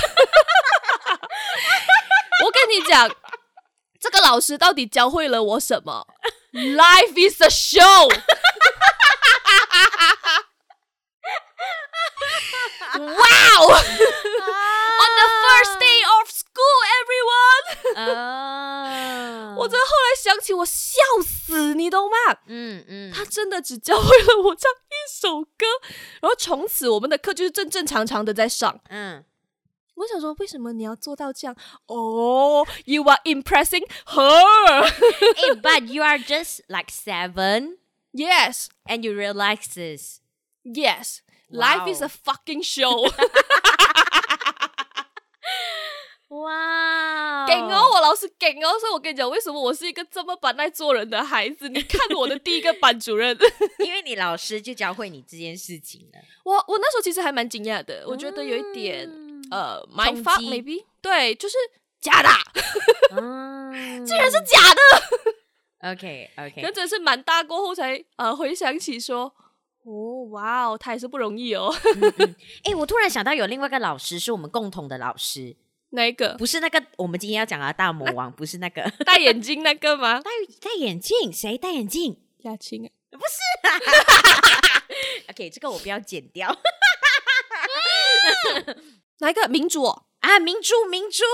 [2.44, 3.10] 我跟你讲。
[4.02, 6.06] 这个老师到底教会了我什么
[6.54, 8.08] ？Life is a show。
[12.97, 13.81] Wow！On
[15.19, 16.45] the first day of school。
[16.55, 17.65] school everyone。
[17.99, 22.15] 啊，我真的后来想起，我笑死，你懂吗？
[22.47, 25.65] 嗯嗯，他真的只教会了我唱一首歌，
[26.21, 28.79] 然后从此我们的课就是正正常常的在上。
[28.89, 29.25] 嗯，
[29.95, 31.55] 我想说，为什么你要做到这样？
[31.87, 34.87] 哦、oh,，You are impressing her。
[35.35, 37.79] hey, but you are just like seven.
[38.13, 40.21] Yes, and you realize this.
[40.63, 41.28] Yes, Wow.
[41.50, 43.10] Life is a fucking show.
[46.30, 51.68] 哇，劲哦，我老师劲哦，所以我跟你讲，为什么我是一个这么不耐做人的孩子？
[51.68, 53.36] 你看我的第一个班主任，
[53.84, 56.20] 因为你老师就教会你这件事情了。
[56.44, 61.56] 我我那时候其实还蛮惊讶的，我觉得有一点、嗯、呃，my fuck maybe，对，就是
[62.00, 62.28] 假的，
[63.16, 65.90] 嗯， 竟然是假的。
[65.90, 69.34] OK OK，那真是蛮大过后才呃回想起说，
[69.84, 71.72] 哦，哇哦，他也是不容易哦。
[71.72, 75.56] 哎、嗯 嗯欸，我突然想到有另外一个老师是我们共同的老师。
[75.92, 76.34] 哪一个？
[76.38, 80.20] 不是那个我们今天要讲的大魔王，不是那个 戴眼镜那个吗？
[80.20, 81.32] 戴戴眼镜？
[81.32, 82.20] 谁戴眼镜？
[82.42, 82.88] 亚青啊？
[83.10, 84.84] 不是啊。
[85.30, 86.56] OK，这个我不要剪掉。
[89.18, 89.48] 哪一个？
[89.48, 90.04] 明珠哦？
[90.20, 91.24] 啊，明珠，明珠。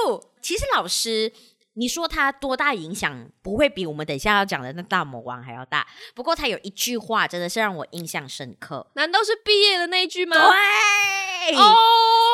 [0.40, 1.32] 其实老师，
[1.76, 3.28] 你说他多大影响？
[3.42, 5.86] 不会比我们等一下要讲的那大魔王还要大。
[6.14, 8.86] 不过他有一句话真的是让我印象深刻。
[8.94, 10.36] 难道是毕业的那一句吗？
[10.36, 11.74] 对，哦，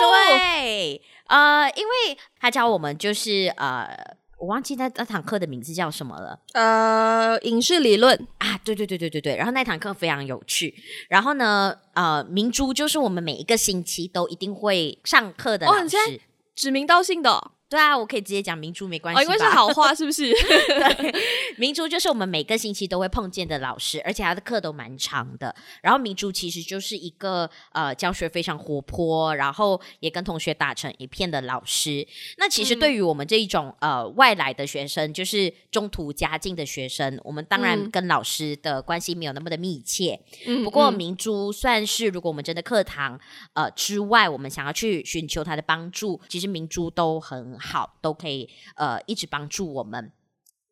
[0.00, 1.02] 对。
[1.26, 6.38] 呃，因为他教我们就是呃，我忘记那那堂课的名字叫什么了。
[6.52, 9.36] 呃，影视理论啊，对对对对对对。
[9.36, 10.74] 然后那堂课非常有趣。
[11.08, 16.20] 然后呢，呃，明珠就是我们每一个星期都一定会上课的老师，哦、
[16.54, 17.52] 指名道姓的、哦。
[17.72, 20.30] 对啊，我可以直接讲明珠没关系因为是好话，是不是？
[20.68, 21.14] 对，
[21.56, 25.54] 明珠就是我们每个星期都会碰见的老师，而且他的课都蛮长的。
[25.80, 32.06] 然后明珠其实就是一个呃教学非常活泼，然后也跟同学打成一片的老师。
[32.36, 40.20] 那其实对于我们这一种、嗯、呃外来的学生，就是中途加进的学生，我们当然跟老师的关系没有那么的密切。
[40.46, 43.18] 嗯、不过明珠算是，如果我们真的课堂
[43.54, 47.58] 呃之外，我们想要去寻求他的帮助，其实明珠都很。
[47.62, 50.12] 好，都可以呃一直帮助我们。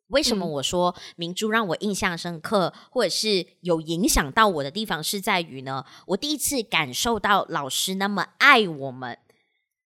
[0.07, 9.17] 为什么我说明珠让我印象深刻，或者是有影响到我的地方，是在于呢，我第一次感受到老师那么爱我们。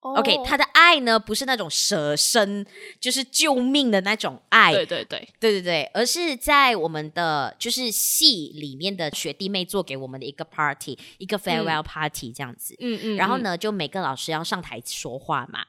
[0.04, 0.18] Oh.
[0.18, 2.66] OK，他的爱呢，不是那种舍身，
[3.00, 4.74] 就是救命的那种爱。
[4.74, 12.76] 对对对对对对，而是在我们的就是戏里面的学弟妹做给我们的一个 party，一个 farewell party 这样子。
[12.80, 15.66] 嗯嗯，然后呢，就每个老师要上台说话嘛。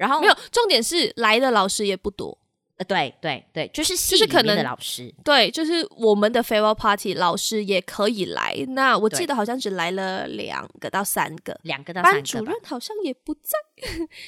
[0.00, 2.36] 然后没有，重点是来的老师也不多，
[2.78, 8.56] 呃，对对对，就是系里面的老师，对，就是我们的 farewell party 老师也可以来。
[8.68, 13.50] 那我记得好像只来了两个到三个，两个到三个，班主任好像也不在，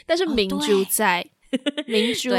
[0.04, 1.56] 但是明珠在，哦、
[1.86, 2.30] 明珠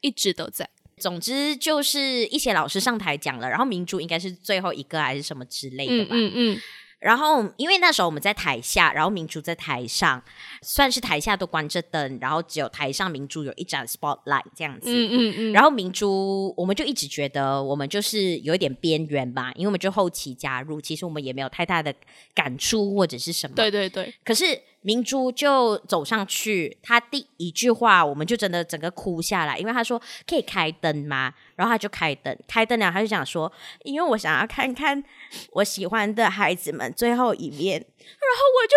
[0.00, 0.66] 一直都在。
[0.96, 6.54] 总之就是一些老师上台讲了，然后明珠应该是最后一个还是什么之类的吧，嗯嗯。
[6.54, 6.60] 嗯
[6.98, 10.20] 然后，因为那时候我们在台下，然后明珠在台上，
[10.62, 14.90] 算是台下都关着灯，然后只有台上明珠有一盏 spotlight 这样子。
[14.90, 15.52] 嗯嗯嗯。
[15.52, 21.94] 然后明珠，我们就一直觉得我们就是有一点边缘吧，因为我们就后期加入，其实我们也没有太大的
[22.34, 23.54] 感触或者是什么。
[23.54, 24.12] 对对对。
[24.24, 31.32] 可是明珠就走上去，他第一句话，我们就真的整个哭下来，因为他说可以开灯吗？
[31.58, 33.52] 然后他就开灯，开灯了，他就想说，
[33.82, 35.02] 因为我想要看看
[35.50, 38.76] 我喜欢的孩子们最后一面，然后我就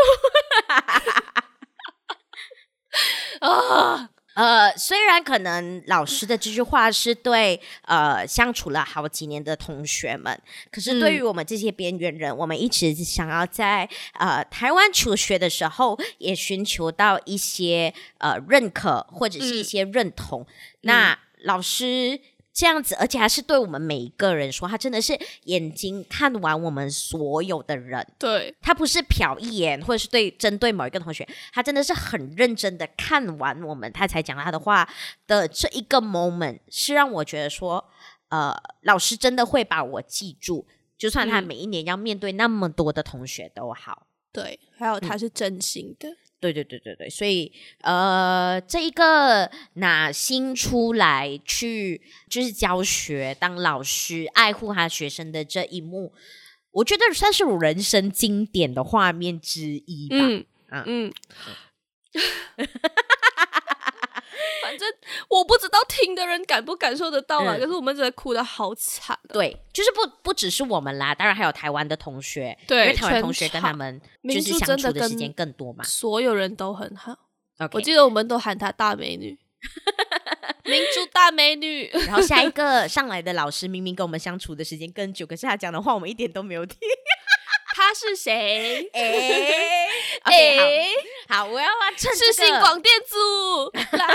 [3.48, 20.42] 啊 呃，虽然可能老师的这句话是对呃相处了好几年的同学们，可是对于我们这些边缘人，嗯、我们一直想要在呃台湾求学的时候，也寻求到一些呃认可或者是一些认同。
[20.42, 20.48] 嗯、
[20.82, 22.20] 那、嗯、老师。
[22.54, 28.06] 这样子，而且还是对我们每一个人说，他真的是眼睛看完我们所有的人。
[28.20, 34.88] 对，他不是瞟一眼，或者是对针对某一个同学，他真的是很认真的看完我们，他才讲他的话
[35.28, 37.90] 的这一个 moment，是让我觉得说，
[38.30, 44.08] 呃，老师真的会把我记住，就算他每一年要面对那么多的同学都好。
[44.34, 46.10] 对，还有他是真心的。
[46.10, 56.12] 嗯对对对对对，所以呃，这一个拿心出来去就是教学、当老师、爱护他学生的这一幕，
[56.72, 60.18] 我觉得算是我人生经典的画面之一吧。
[60.18, 60.84] 嗯嗯。
[60.98, 61.14] 嗯
[64.64, 64.88] 反正
[65.30, 69.18] 我不知道听的人感不感受得到啊，嗯、可是我们真的哭的好惨。
[69.30, 75.84] 对，就是不不只是我们啦，当然还有台湾的同学，对，因为台湾同学跟他们就是相处的时间更多嘛。
[75.84, 77.16] 所有人都很好。
[77.74, 79.38] 我记得我们都喊她大美女。
[80.66, 81.88] 明珠大美女。
[82.06, 86.78] 然后下一个上来的老师明明跟我们相处的时间更久，可是他讲的话我们一点都没有听。
[87.74, 88.90] 他是谁？
[88.94, 89.02] 哎
[90.24, 90.88] 哎、okay, 欸，
[91.28, 91.68] 好，我要
[91.98, 94.08] 趁世新广电组 来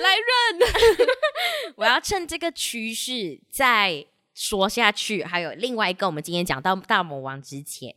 [0.00, 0.68] 来认。
[1.76, 5.22] 我要趁这个趋势再说下去。
[5.22, 7.94] 还有另外一个，我们今天讲到大魔王之前，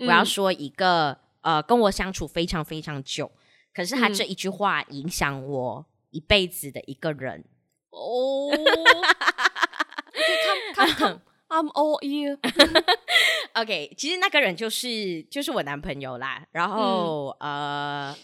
[0.00, 3.30] 嗯、我要说一个呃，跟我相处非常非常久，
[3.74, 7.44] 可是他这一句话影响我一辈子的一个人。
[7.90, 8.50] 哦，
[10.74, 11.22] 看看看。
[11.48, 12.38] I'm all you.
[13.54, 16.46] OK，其实那个人就是就是我男朋友啦。
[16.52, 18.16] 然后、嗯、呃，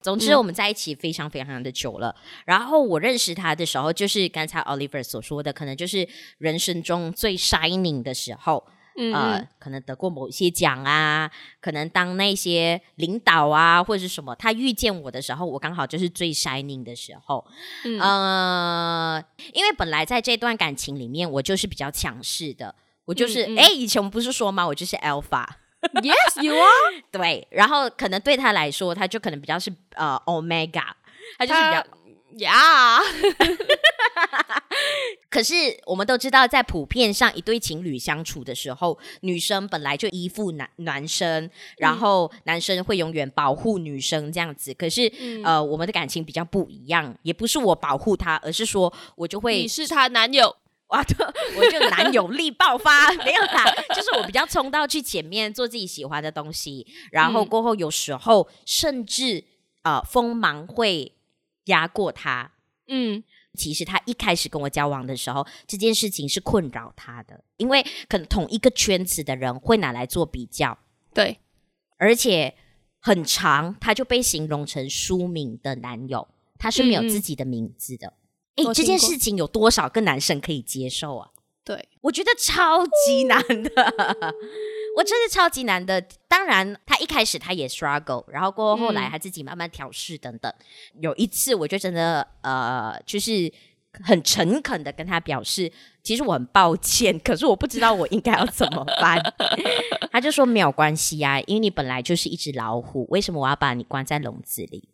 [0.00, 2.08] 总之我们在一起非常非常的久了。
[2.08, 6.08] 嗯、然后我认识他的时候，就是刚才 Oliver 所说的，可能就是
[6.38, 8.66] 人生中最 shining 的时候。
[8.96, 11.30] 嗯，呃，可能得过某些奖啊，
[11.60, 17.46] 可能当那些领导啊，或者是什么，他遇见我的时候，我刚好就是最 shining 的时候。
[17.84, 22.74] 嗯，呃，因为本来在这段感情里面，我就是比较强势的，
[23.06, 24.66] 我就是，哎、以前我们不是说吗？
[24.66, 25.46] 我就是 alpha。
[25.94, 27.02] Yes, you are。
[27.10, 30.84] 对，然后可能对他来说，他就可能比较是呃 omega，
[31.38, 31.84] 他就是比较。
[32.38, 33.56] 呀，Yeah.
[35.28, 35.54] 可是
[35.86, 44.74] 我们都知道，在普遍上，一对情侣相处的时候，女生本来就依附男男生，然后男生会永远保护女生这样子。
[44.74, 50.54] 可是，嗯、呃，我们的感情比较不一样，也不是我保护他，而是说我就会你是他男友，
[50.88, 51.26] 哇， 对，
[51.56, 53.64] 我就男友力爆发，没有啦，
[53.94, 59.44] 就是我比较冲到去前面做自己喜欢的东西，然后过后有时候甚至
[59.82, 61.12] 呃锋芒会。
[61.64, 62.52] 压过他，
[62.88, 63.22] 嗯，
[63.54, 70.78] 其实他一开始跟我交往的时候，这件事情是困扰他的，因为可能同一个圈子的人会拿来做比较，
[71.14, 71.38] 对，
[71.98, 72.54] 而且
[73.00, 78.14] 很长，他就被形容成书名的男友，他是没有自己的名字的。
[78.56, 81.30] 哎、这件事情有多少个男生可以接受啊？
[81.64, 83.70] 对，我觉得超级难的。
[84.94, 90.52] 我真是超级难的，当然他一开始他也 struggle，然后过后后来他自己慢慢调试等等。
[90.94, 93.50] 嗯、有一次我就真的呃，就是
[94.04, 95.72] 很诚恳的跟他表示，
[96.02, 99.18] 其实我很抱歉，可是我不知道我应该要怎么办。
[100.12, 104.90] 他就说没有关系啊，因为你本来就是一只老虎，为什么我要把你关在笼子里？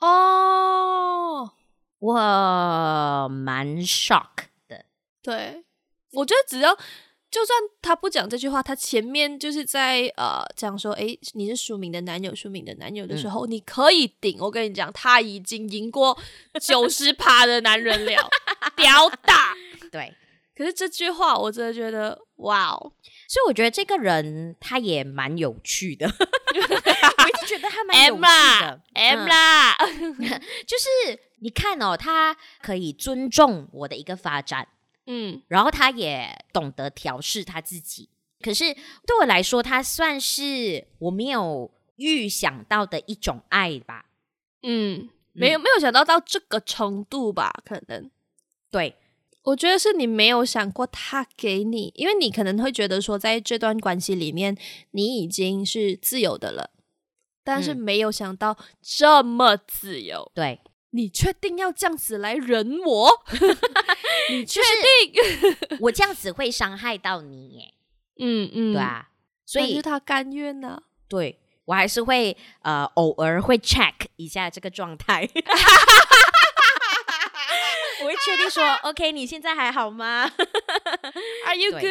[0.00, 1.50] 哦，
[1.98, 4.84] 我蛮 shock 的。
[5.20, 5.64] 对，
[6.12, 6.78] 我觉得只要。
[7.32, 14.36] 就算他不讲这句话，他前面就是在呃讲说，诶，你是书敏的男友，书敏的男友的时候，嗯、你可以顶。
[14.38, 16.16] 我跟你讲，他已经赢过
[16.60, 18.28] 九十趴的男人了，
[18.76, 19.54] 屌大。
[19.90, 20.14] 对，
[20.54, 22.92] 可是这句话我真的觉得，哇哦！
[23.26, 26.06] 所以我觉得这个人他也蛮有趣的，
[26.52, 28.80] 我一直觉得他蛮有趣的。
[28.92, 29.74] M 啦，
[30.68, 34.68] 就是你看哦，他可以尊重我的一个发展。
[35.06, 38.08] 嗯，然后他也懂得调试他自己，
[38.40, 44.06] 可是对我来说，他算是我没有预想到的一种爱吧。
[44.62, 47.52] 嗯，没有没有想到到这个程度吧？
[47.64, 48.10] 可能，
[48.70, 48.94] 对，
[49.42, 54.56] 我觉得是你没有想过他给你，因为你可能会觉得说，在这段关系里面，
[54.92, 56.70] 你已经是自由的了，
[57.42, 60.30] 但是没有想到这么自由。
[60.34, 60.60] 嗯、对。
[60.94, 63.24] 你确定要这样子来忍我？
[64.30, 67.74] 你确定 我这样子会伤害到你耶？
[68.18, 69.08] 嗯嗯，对啊，
[69.44, 70.82] 所以是他甘愿呢、啊。
[71.08, 75.28] 对，我还是会呃偶尔会 check 一下这个状态。
[78.02, 80.28] 我会确定说，OK，你现在还好吗
[81.46, 81.84] ？Are you good？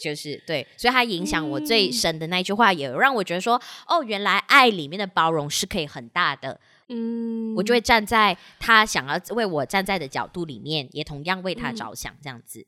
[0.00, 6.60] 就是对，所以他影响我最深的那句话，也让我觉得说，哦，原来爱里面的包容是可以很大的。
[6.92, 12.66] 嗯，我就会站在他想要为我站在的角度里面，也同样为他着想，这样子。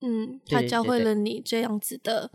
[0.00, 2.30] 嗯，他教会了你这样子的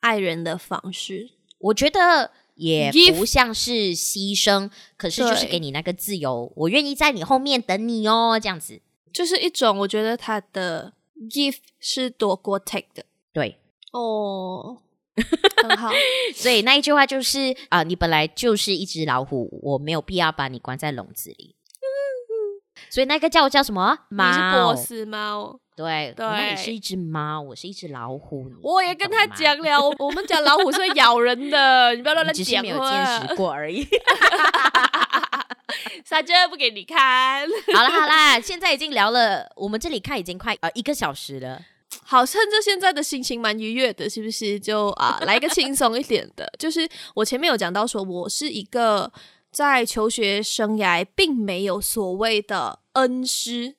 [0.00, 10.92] 爱人的方式，我觉得也不像是牺牲，可是就是给你那个自由，我愿意在你后面等你哦，这样子，就是一种我觉得他的
[11.30, 13.56] give 是多过 take 的，对，
[13.92, 14.82] 哦。
[15.62, 15.90] 很好，
[16.34, 21.56] 所以那一句话就是啊、呃，你本来就是一只老虎，我没有必要把你关在笼子里。
[22.90, 23.96] 所以那个叫我叫什么？
[24.10, 24.26] 猫？
[24.26, 25.58] 你是波斯猫？
[25.74, 28.50] 对对，那你是一只猫，我是一只老虎。
[28.62, 32.44] 我也跟他讲了，我 我们讲老虎是会咬人的，你不要乱乱讲话。
[32.44, 33.86] 只是没有见识过而已。
[36.04, 37.48] 撒娇不给你看。
[37.74, 41.62] 好了好了，现在已经聊了，我们这里看已经快呃一个小时了。
[42.12, 44.60] 好，趁着现在的心情蛮愉悦的，是不是？
[44.60, 46.46] 就啊， 来一个轻松一点的。
[46.58, 49.10] 就是我前面有讲到说，我是一个
[49.50, 53.76] 在求学生涯并没有所谓的恩师，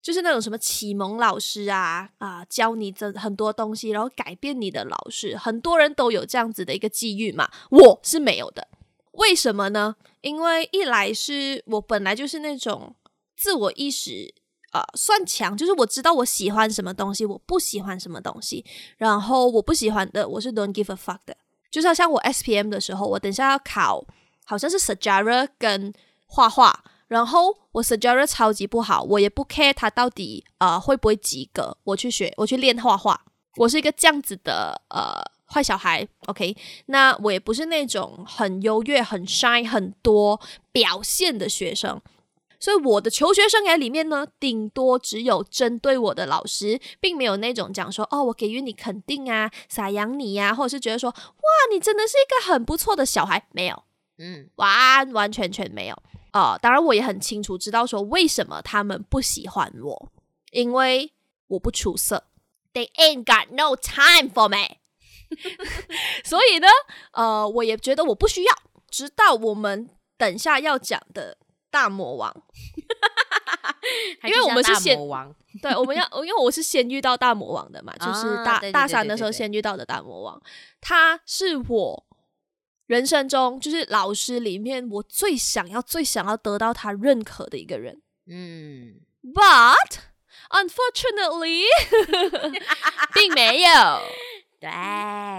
[0.00, 8.68] 就是那种什么启蒙老师啊啊，教你这很多东西，然后改变你的老师，很多人都有这样子的一个机遇嘛，我是没有的。
[9.14, 9.96] 为什么呢？
[10.20, 12.94] 因为一来是我本来就是那种
[13.36, 14.39] 自我意识啊、
[14.72, 18.64] 呃、算强，就是我知道我喜欢什么东西，我不喜欢什么东西，
[18.96, 21.36] 然后我不喜欢的我是 don't give a fuck 的。
[21.70, 24.04] 就是像我 SPM 的时候，我等下要考，
[24.44, 25.92] 好像是 Sajara 跟
[26.26, 33.20] 画画，然后我 Sajara 超级不好，我也不 care 他到底呃会不会及格，我去学，我去练画画，
[33.56, 36.56] 我是一个这样子的呃坏小孩，OK，
[36.86, 40.40] 那我也不是那种很优越、很 shy 很多
[40.72, 42.00] 表现的学生。
[42.60, 53.82] 所以我的求学生涯里面呢，顶多只有针对我的老师，并没有那种讲说哦，我给予你肯定啊，撒养你呀、啊，或者是觉得说哇，你真的是一个很不错的小孩，没有，
[54.18, 55.94] 嗯，完完全全没有。
[56.32, 60.12] 哦、呃，当然我也很清楚知道说为什么他们不喜欢我，
[60.52, 61.10] 因为
[61.48, 62.24] 我不出色
[62.74, 64.76] ，They ain't got no time for me。
[66.24, 66.68] 所以呢，
[67.12, 68.52] 呃，我也觉得我不需要。
[68.90, 69.88] 直到我们
[70.18, 71.38] 等下要讲的。
[71.70, 72.34] 大魔王，
[74.24, 74.98] 因为我们是先
[75.62, 80.42] 对，我们要，因为我是先遇到大魔王的嘛，就是大大三的时候先遇到的大魔王，
[80.80, 82.06] 他是我
[82.86, 88.02] 人生中就是老师里面我最想要、最想要得到他认可的一个人。
[88.26, 89.98] 嗯，But
[90.50, 91.64] unfortunately，
[93.14, 93.70] 并没有。
[94.60, 94.68] 对，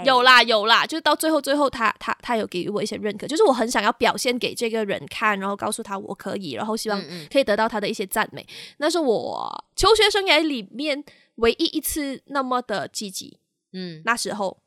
[0.03, 6.99] 有啦有啦，就是到最后最后他，他他他有给予我一些认可，就是我很想要表现给这个人看，然后告诉他我可以，然后希望
[7.31, 8.41] 可以得到他的一些赞美。
[8.41, 11.03] 嗯嗯，那是我求学生涯里面
[11.35, 13.37] 唯一一次那么的积极，
[13.73, 14.57] 嗯，那时候，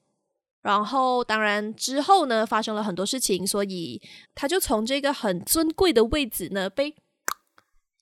[0.62, 4.00] 然后当然之后呢，发生了很多事情，所以
[4.36, 6.94] 他就从这个很尊贵的位置呢被。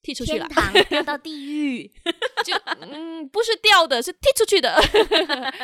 [0.03, 0.49] 踢出去了，
[0.89, 1.91] 掉到地 狱，
[2.45, 4.75] 就嗯，不是掉的，是踢出去的，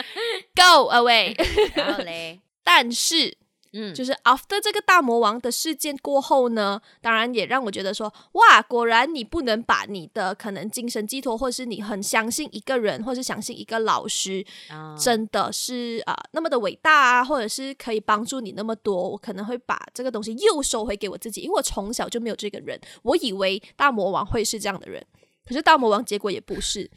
[0.55, 1.35] Go away。
[1.75, 3.37] 然后嘞，但是。
[3.73, 25.05] 嗯，就是 after 这个大魔王的事件过后呢，当然也让我觉得说，哇，果然你不能把你的可能精神寄托，或是你很相信一个人，或是相信一个老师，哦、真的是啊、呃、那么的伟大啊，或者是可以帮助你那么多，我可能会把这个东西又收回给我自己，因为我从小就没有这个人，我以为大魔王会是这样的人，
[25.47, 26.91] 可是大魔王结果也不是，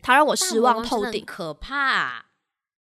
[0.00, 2.26] 他让我失望透顶，可怕。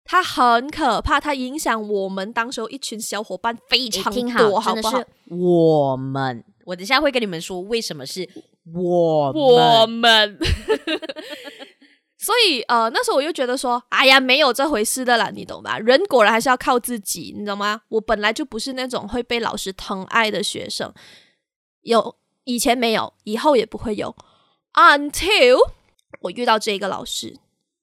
[0.05, 4.99] 他很可怕，他影响我们当时候一群小伙伴非常多，好，好不好？
[4.99, 8.29] 是我们，我等下会跟你们说为什么是
[8.75, 9.43] 我们。
[9.43, 10.39] 我 们
[12.19, 15.79] 所以呃，那时候我就觉得说，哎呀，没有这回事的啦，你懂吧？
[15.79, 17.81] 人果然还是要靠自己，你懂吗？
[17.89, 20.93] 我本来就不是那种会被老师疼爱的学生，
[21.83, 24.15] 有以前没有，以后也不会有
[24.75, 25.57] ，until
[26.21, 27.39] 我遇到这个老师，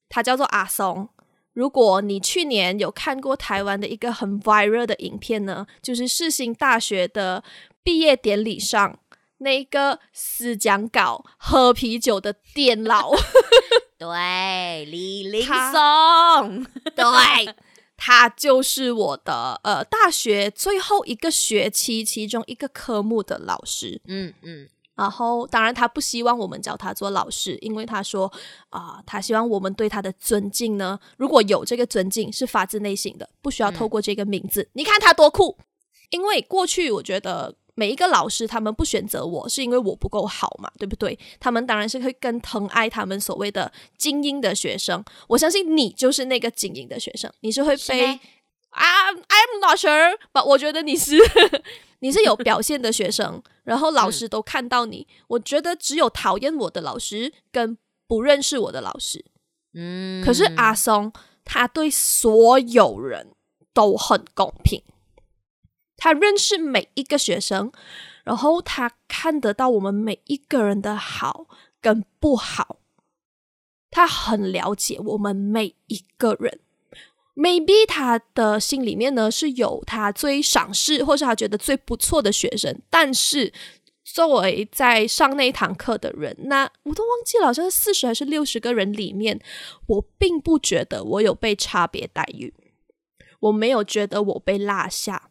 [0.08, 1.10] 他叫做阿松。
[1.58, 7.44] 如果你去年有看过台湾的一个很 viral 的影片呢，就是世新大学的
[7.82, 9.00] 毕业典礼上
[9.40, 13.10] 那个死讲稿喝啤酒的电脑，
[13.98, 16.64] 对，李林松，
[16.96, 17.56] 对，
[17.98, 24.70] 他就是我的呃大学最后一个学期其中一个科目的老师，嗯嗯。
[24.98, 28.26] 然后，当然，他不希望我们叫他做老师，因为他说
[28.70, 34.64] 啊、呃，他希望我们对他的尊敬呢，如果有这个尊敬，是发自内心的，不需要透过这个名字。
[34.64, 35.56] 嗯、你看他多酷！
[36.10, 41.20] 因为过去我觉得每一个老师他们不选择我是因为我不够好嘛，对不对？
[41.40, 45.06] 他们当然是会更疼爱他们所谓的精英的学生。
[45.28, 48.20] 我相信你就是那个精英的学生，你是会被
[48.72, 51.18] 啊，I'm not sure，but 我觉得你是。
[52.00, 55.08] 你是有表现的学生，然后老师都看到你。
[55.10, 57.78] 嗯、我觉得只有讨厌我的老师跟
[58.08, 59.26] 不认识我的老师。
[59.74, 61.12] 嗯，可是阿松
[61.44, 63.34] 他对所有人
[63.74, 64.84] 都很公平，
[65.96, 67.72] 他认识每一个学生，
[68.24, 71.48] 然后他看得到我们每一个人的好
[71.82, 72.78] 跟不好，
[73.90, 76.60] 他很了解我们每一个人。
[77.40, 83.54] Maybe 他的心里面呢是有他最赏识，或是他觉得最不错的学生，但是
[84.04, 89.40] 作为在上那一堂课的人，那我都忘记了，好像是四十还是六十个人里面，
[89.86, 92.52] 我并不觉得我有被差别待遇，
[93.42, 95.30] 我没有觉得我被落下，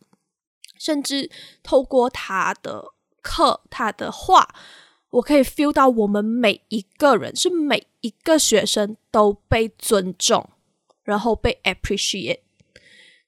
[0.79, 1.29] 甚至
[1.65, 4.55] 透过他的课、他的话，
[5.11, 10.49] 我可以 feel 到我们每一个人，是每一个学生都被尊重。
[11.07, 12.41] 然后被 appreciate，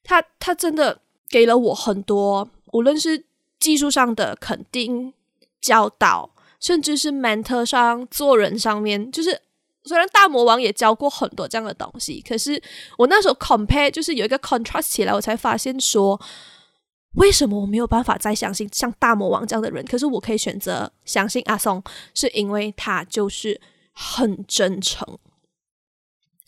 [0.04, 1.00] 他他真的
[1.30, 3.24] 给了我很多，无论是
[3.58, 5.14] 技术上的肯定、
[5.60, 9.40] 教导，甚至是 mentor 上做人上面，就是
[9.84, 12.60] 虽然大魔王也教过很多这样的东西，可是
[12.98, 16.20] 我那时候 compare 就是有一个 contrast 起来，我才发现说，
[17.14, 19.84] 为什么我没有办法再相信像大魔王这样的人？
[19.86, 23.60] 可是我可以选择相信阿松，是因为他就是
[23.92, 25.18] 很真诚，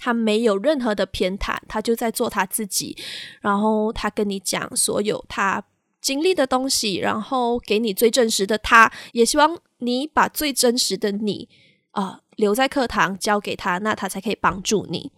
[0.03, 2.97] 他没有任何的偏袒，他就在做他自己，
[3.43, 5.63] 然后他跟你讲所有他
[6.01, 11.47] 经历的东西，然后给你最真实的他，也希望你把最真实的你
[11.91, 15.13] 啊、留在课堂交给他，那他才可以帮助你。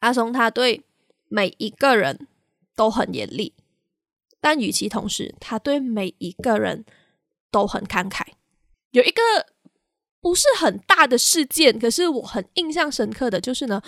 [0.00, 0.82] 阿松他对
[1.28, 2.26] 每一个人
[2.74, 3.54] 都很严厉，
[4.40, 6.84] 但与其同时，他对每一个人
[7.50, 8.22] 都很慷慨。
[8.90, 9.22] 有一个
[10.20, 13.82] 不是很大的事件，可是我很印象深刻的就是呢。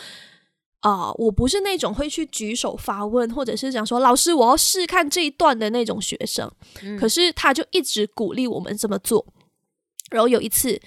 [0.82, 6.50] 啊、呃，我不是那种会去举手发问，或者是讲说老师，我要试看这一段的那种学生。
[6.80, 9.26] 嗯、可是他就一直鼓励我们这么做。
[10.10, 10.80] 然后有一次，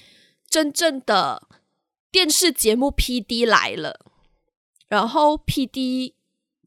[0.49, 1.47] 真正的
[2.11, 3.99] 电视节目 PD 来了，
[4.87, 6.13] 然后 PD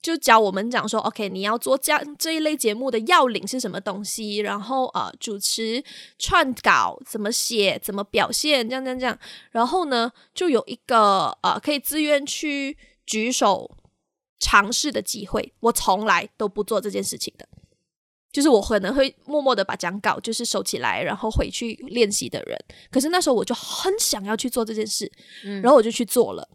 [0.07, 4.37] 就教我们讲说：“OK，你要做这样这一类节目的要领是什么东西？
[4.37, 5.83] 然后啊、呃，主持
[6.19, 9.19] 串稿怎么写，怎么表现，这样这样这样。
[9.51, 12.77] 然后呢，就有一个啊、呃，可以自愿去。”
[13.07, 13.71] 举手
[14.41, 17.47] 尝试的机会，我从来都不做这件事情的。
[18.33, 22.59] 就是我可能会默默的把讲稿就是收起来，然后回去练习的人。
[22.91, 25.09] 可是那时候我就很想要去做这件事，
[25.45, 26.49] 嗯，然后我就去做了，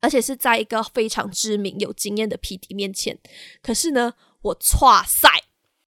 [0.00, 3.18] 而且是在一个非常知名、有经验的 PD 面前。
[3.62, 5.44] 可是呢，我错赛，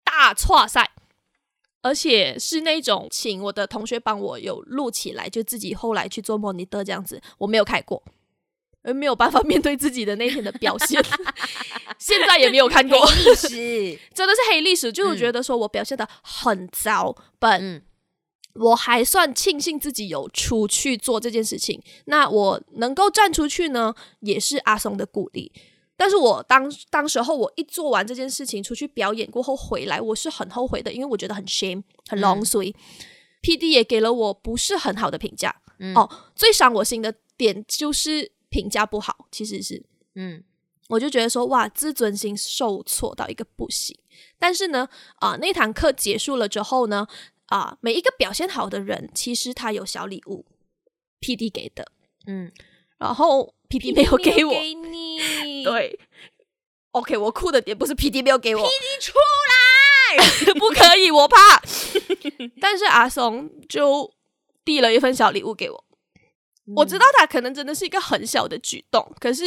[0.03, 0.91] 大错赛，
[1.81, 8.03] 而且是那种请我的同学帮我有录起来，就自己后来去做 monitor 这样子，我没有开过。
[8.87, 11.03] 而没有办法面对自己的那天的表现，
[11.97, 14.93] 现在也没有看过历史，真的是黑历史。
[14.93, 17.81] 就是觉得说我表现的很糟，本、嗯、
[18.55, 21.81] 我还算庆幸自己有出去做这件事情。
[22.05, 25.51] 那我能够站出去呢，也是阿松的鼓励。
[25.97, 32.75] 但是我当当时候我一做完这件事情，出去表演过后回来，我是很后悔的，因为我觉得很 shame，很 long，所以
[33.41, 35.55] PD 也给了我不是很好的评价。
[35.79, 38.31] 嗯、哦，最伤我心的点就是。
[38.47, 39.83] 评价不好，其实是，
[40.13, 40.41] 嗯，
[40.87, 43.93] 我就觉得说，哇，自尊心受挫到一个不行。
[44.39, 47.05] 但是呢，啊、呃，那堂课结束了之后呢，
[47.47, 50.45] 啊、呃，每一个表现好的人，其实他有小礼物
[51.21, 51.91] ，PD 给的，
[52.27, 52.51] 嗯，
[52.97, 55.99] 然后 P P 没有给我，给你， 对
[56.91, 59.13] ，OK，我哭的点不是 PD 没有给我，PD 出
[60.17, 61.61] 来，不可以，我怕。
[62.59, 64.13] 但是阿松就
[64.63, 65.85] 递了一份小礼物给我。
[66.75, 69.43] 我知道他可能真的是一个很小的举动，可是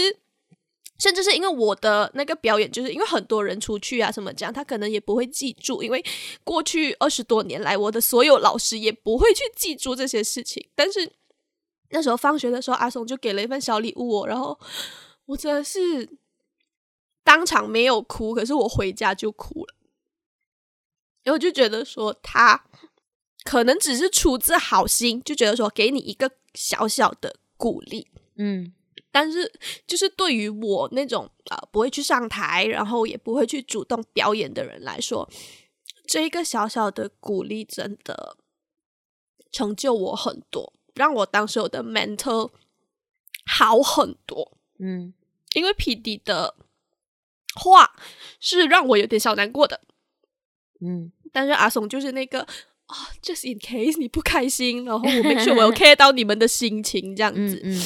[0.98, 6.04] 甚至是因为我的那个表演，就是因为很多人出去啊什么这样，他可能也不会记住，因为
[6.44, 10.68] 过去二十多年来，我的所有老师也不会去记住这些事情。
[10.74, 11.12] 但是
[11.90, 14.58] 那时候放学的时候，阿松就给了一份小礼物，然后
[15.26, 16.18] 我真的是
[17.22, 19.74] 当场没有哭，可是我回家就哭了，
[21.22, 22.64] 然后我就觉得说他
[23.44, 26.32] 可能只是出自好心，就觉得说给你一个。
[26.54, 28.72] 小小的鼓励，嗯，
[29.10, 29.50] 但是
[29.86, 35.28] 就是对于我那种啊、呃、不会去上台，然后也不会去主动表演的人来说，
[36.06, 38.36] 这一个小小的鼓励真的
[39.50, 42.50] 成就我很多，让我当时我的 mental
[43.46, 45.14] 好很多，嗯，
[45.54, 46.54] 因为 PD 的
[47.54, 47.96] 话
[48.40, 49.80] 是让我有点小难过的，
[50.80, 52.46] 嗯，但是阿松就是那个。
[52.88, 57.60] 啊、oh，just in case 你不开心，然后我 make sure 我有 care 到你们的心情，这样子。
[57.62, 57.82] 嗯嗯、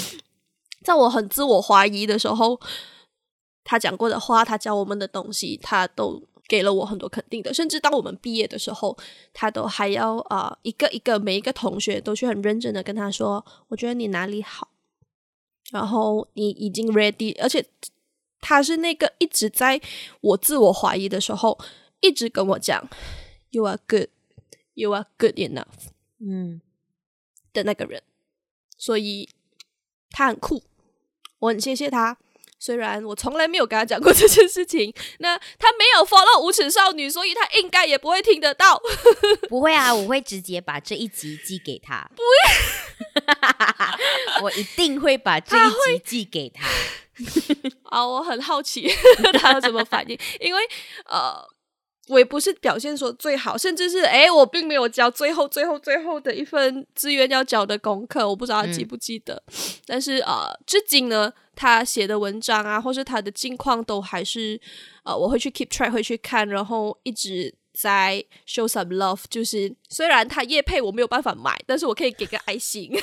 [0.83, 2.61] 在我很自我怀疑的时候，
[3.65, 7.55] 他讲过的话，他教我们的东西，他都给了我很多肯定的。
[7.55, 8.97] 甚至当我们毕业的时候，
[9.33, 14.69] 他都还要啊、呃、一个一个每一个同学都去很认真的跟他说，我觉得你哪里好，
[15.71, 17.65] 然后你已经 ready，而且
[18.41, 19.81] 他是那个一直在
[20.21, 21.59] 我自我怀疑的时候，
[22.01, 22.89] 一直跟我讲
[23.51, 24.09] ，You are good。
[24.75, 26.63] You are good enough，嗯，
[27.53, 28.03] 的那个人，
[28.79, 29.29] 所以
[30.09, 30.63] 他很酷，
[31.43, 32.17] 我很谢谢他。
[32.61, 38.81] 虽然我从来没有跟他讲过 这件事情，那他没有 follow 无耻少女，所以他应该也不会听得到。
[39.51, 42.09] 不会啊，我会直接把这一集寄给他。
[42.15, 42.27] 不会，
[44.43, 46.65] 我一定会把这一集寄给他。
[47.91, 48.89] 啊，我很好奇
[49.41, 50.63] 他有什么反应，因为
[51.07, 51.45] 呃。
[52.09, 59.41] 我也不是表现说最好，甚至是哎，我并没有交最后、最后、最后的一份志愿要交的功课，我不知道他记不记得。
[59.47, 59.55] 嗯、
[59.87, 64.61] 但是呃，至今呢，他写的文章啊，或是他的近况都还是
[65.05, 72.91] 呃，我会去 keep track，会去看，然后一直在 show some love，就是虽然他叶配我没有办法买，但是我可以给个爱心。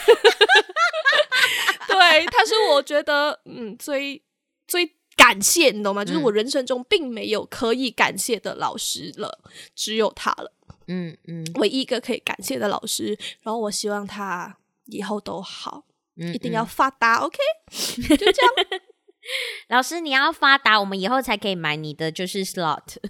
[1.87, 4.21] 对，他是我觉得嗯最
[4.67, 4.85] 最
[5.19, 6.05] 感谢，你懂吗？
[6.05, 9.39] 就是我人生中并没有可以感谢的老师了，
[9.75, 10.53] 只有他了。
[10.87, 13.17] 嗯嗯，唯一一个可以感谢的老师。
[13.43, 15.83] 然后我希望他以后都好，
[16.15, 17.17] 一定要发达。
[17.17, 17.37] OK，
[18.17, 18.81] 就这样。
[19.67, 22.95] 老师，你要发达，我们以后才可以买你的就是 slot，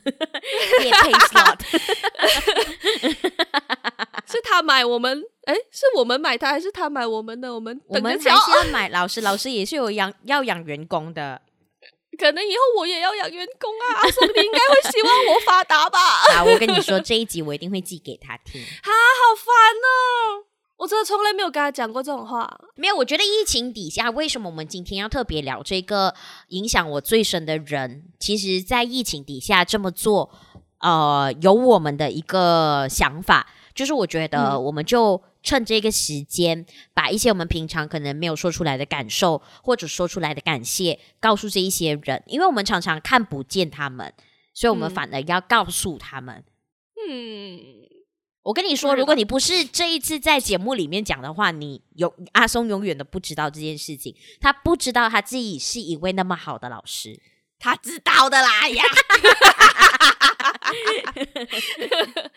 [0.83, 1.61] 也配 slot。
[4.25, 7.53] 是他买我们，哎，是我们买他，还是他买我们的？
[7.53, 11.41] 我们我们还是要买老师，老师也是有养要养员工的，
[12.19, 14.03] 可能以后我也要养员工啊。
[14.03, 15.99] 阿松，你应该会希望我发达吧？
[16.35, 18.61] 啊，我跟你说，这一集我一定会寄给他听。
[18.61, 19.45] 啊，好烦
[19.79, 20.45] 哦。
[20.77, 22.49] 我真的从来没有跟他讲过这种话。
[22.75, 26.13] 没有，我觉得疫情底下，为什么我们今天要特别聊这个
[26.49, 28.05] 影响我最深的人？
[28.17, 30.29] 其实，在疫情底下这么做，
[30.79, 44.13] 呃，有我们的一个想法，就是我觉得我们就趁这个时间，把一些我们平常可能没有说出来的感受，或者说出来的感谢，告诉这一些人，因为我们常常看不见他们，
[44.53, 46.43] 所以我们反而要告诉他们。
[47.09, 47.59] 嗯。
[48.43, 54.15] 我跟你说，如果你不是这一次在节目里面讲的话，你永阿松永远都不知道这件事情。
[54.39, 57.19] 他不知道他自己是一位那么好的老师，
[57.57, 58.83] 他知道的啦呀。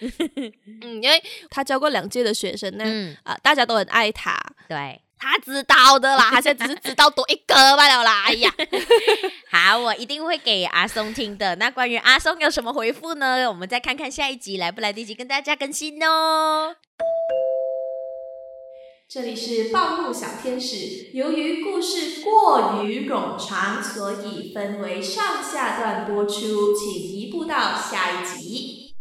[0.82, 4.36] 嗯，因为他教过两届的学生呢，嗯、啊，大家都很爱他。
[4.68, 5.00] 对。
[5.24, 8.24] 他知道的啦，他现在只是知道多一个罢了啦。
[8.26, 8.52] 哎呀，
[9.52, 11.54] 好，我一定会给阿松听的。
[11.54, 13.48] 那关于阿松有什么回复呢？
[13.48, 16.74] 我们再看看下一集来不来得及跟大家更新哦。
[19.14, 28.94] 这里是暴怒小天使，由于故事过于冗长，所以分为上下段播出，请移步到下一集。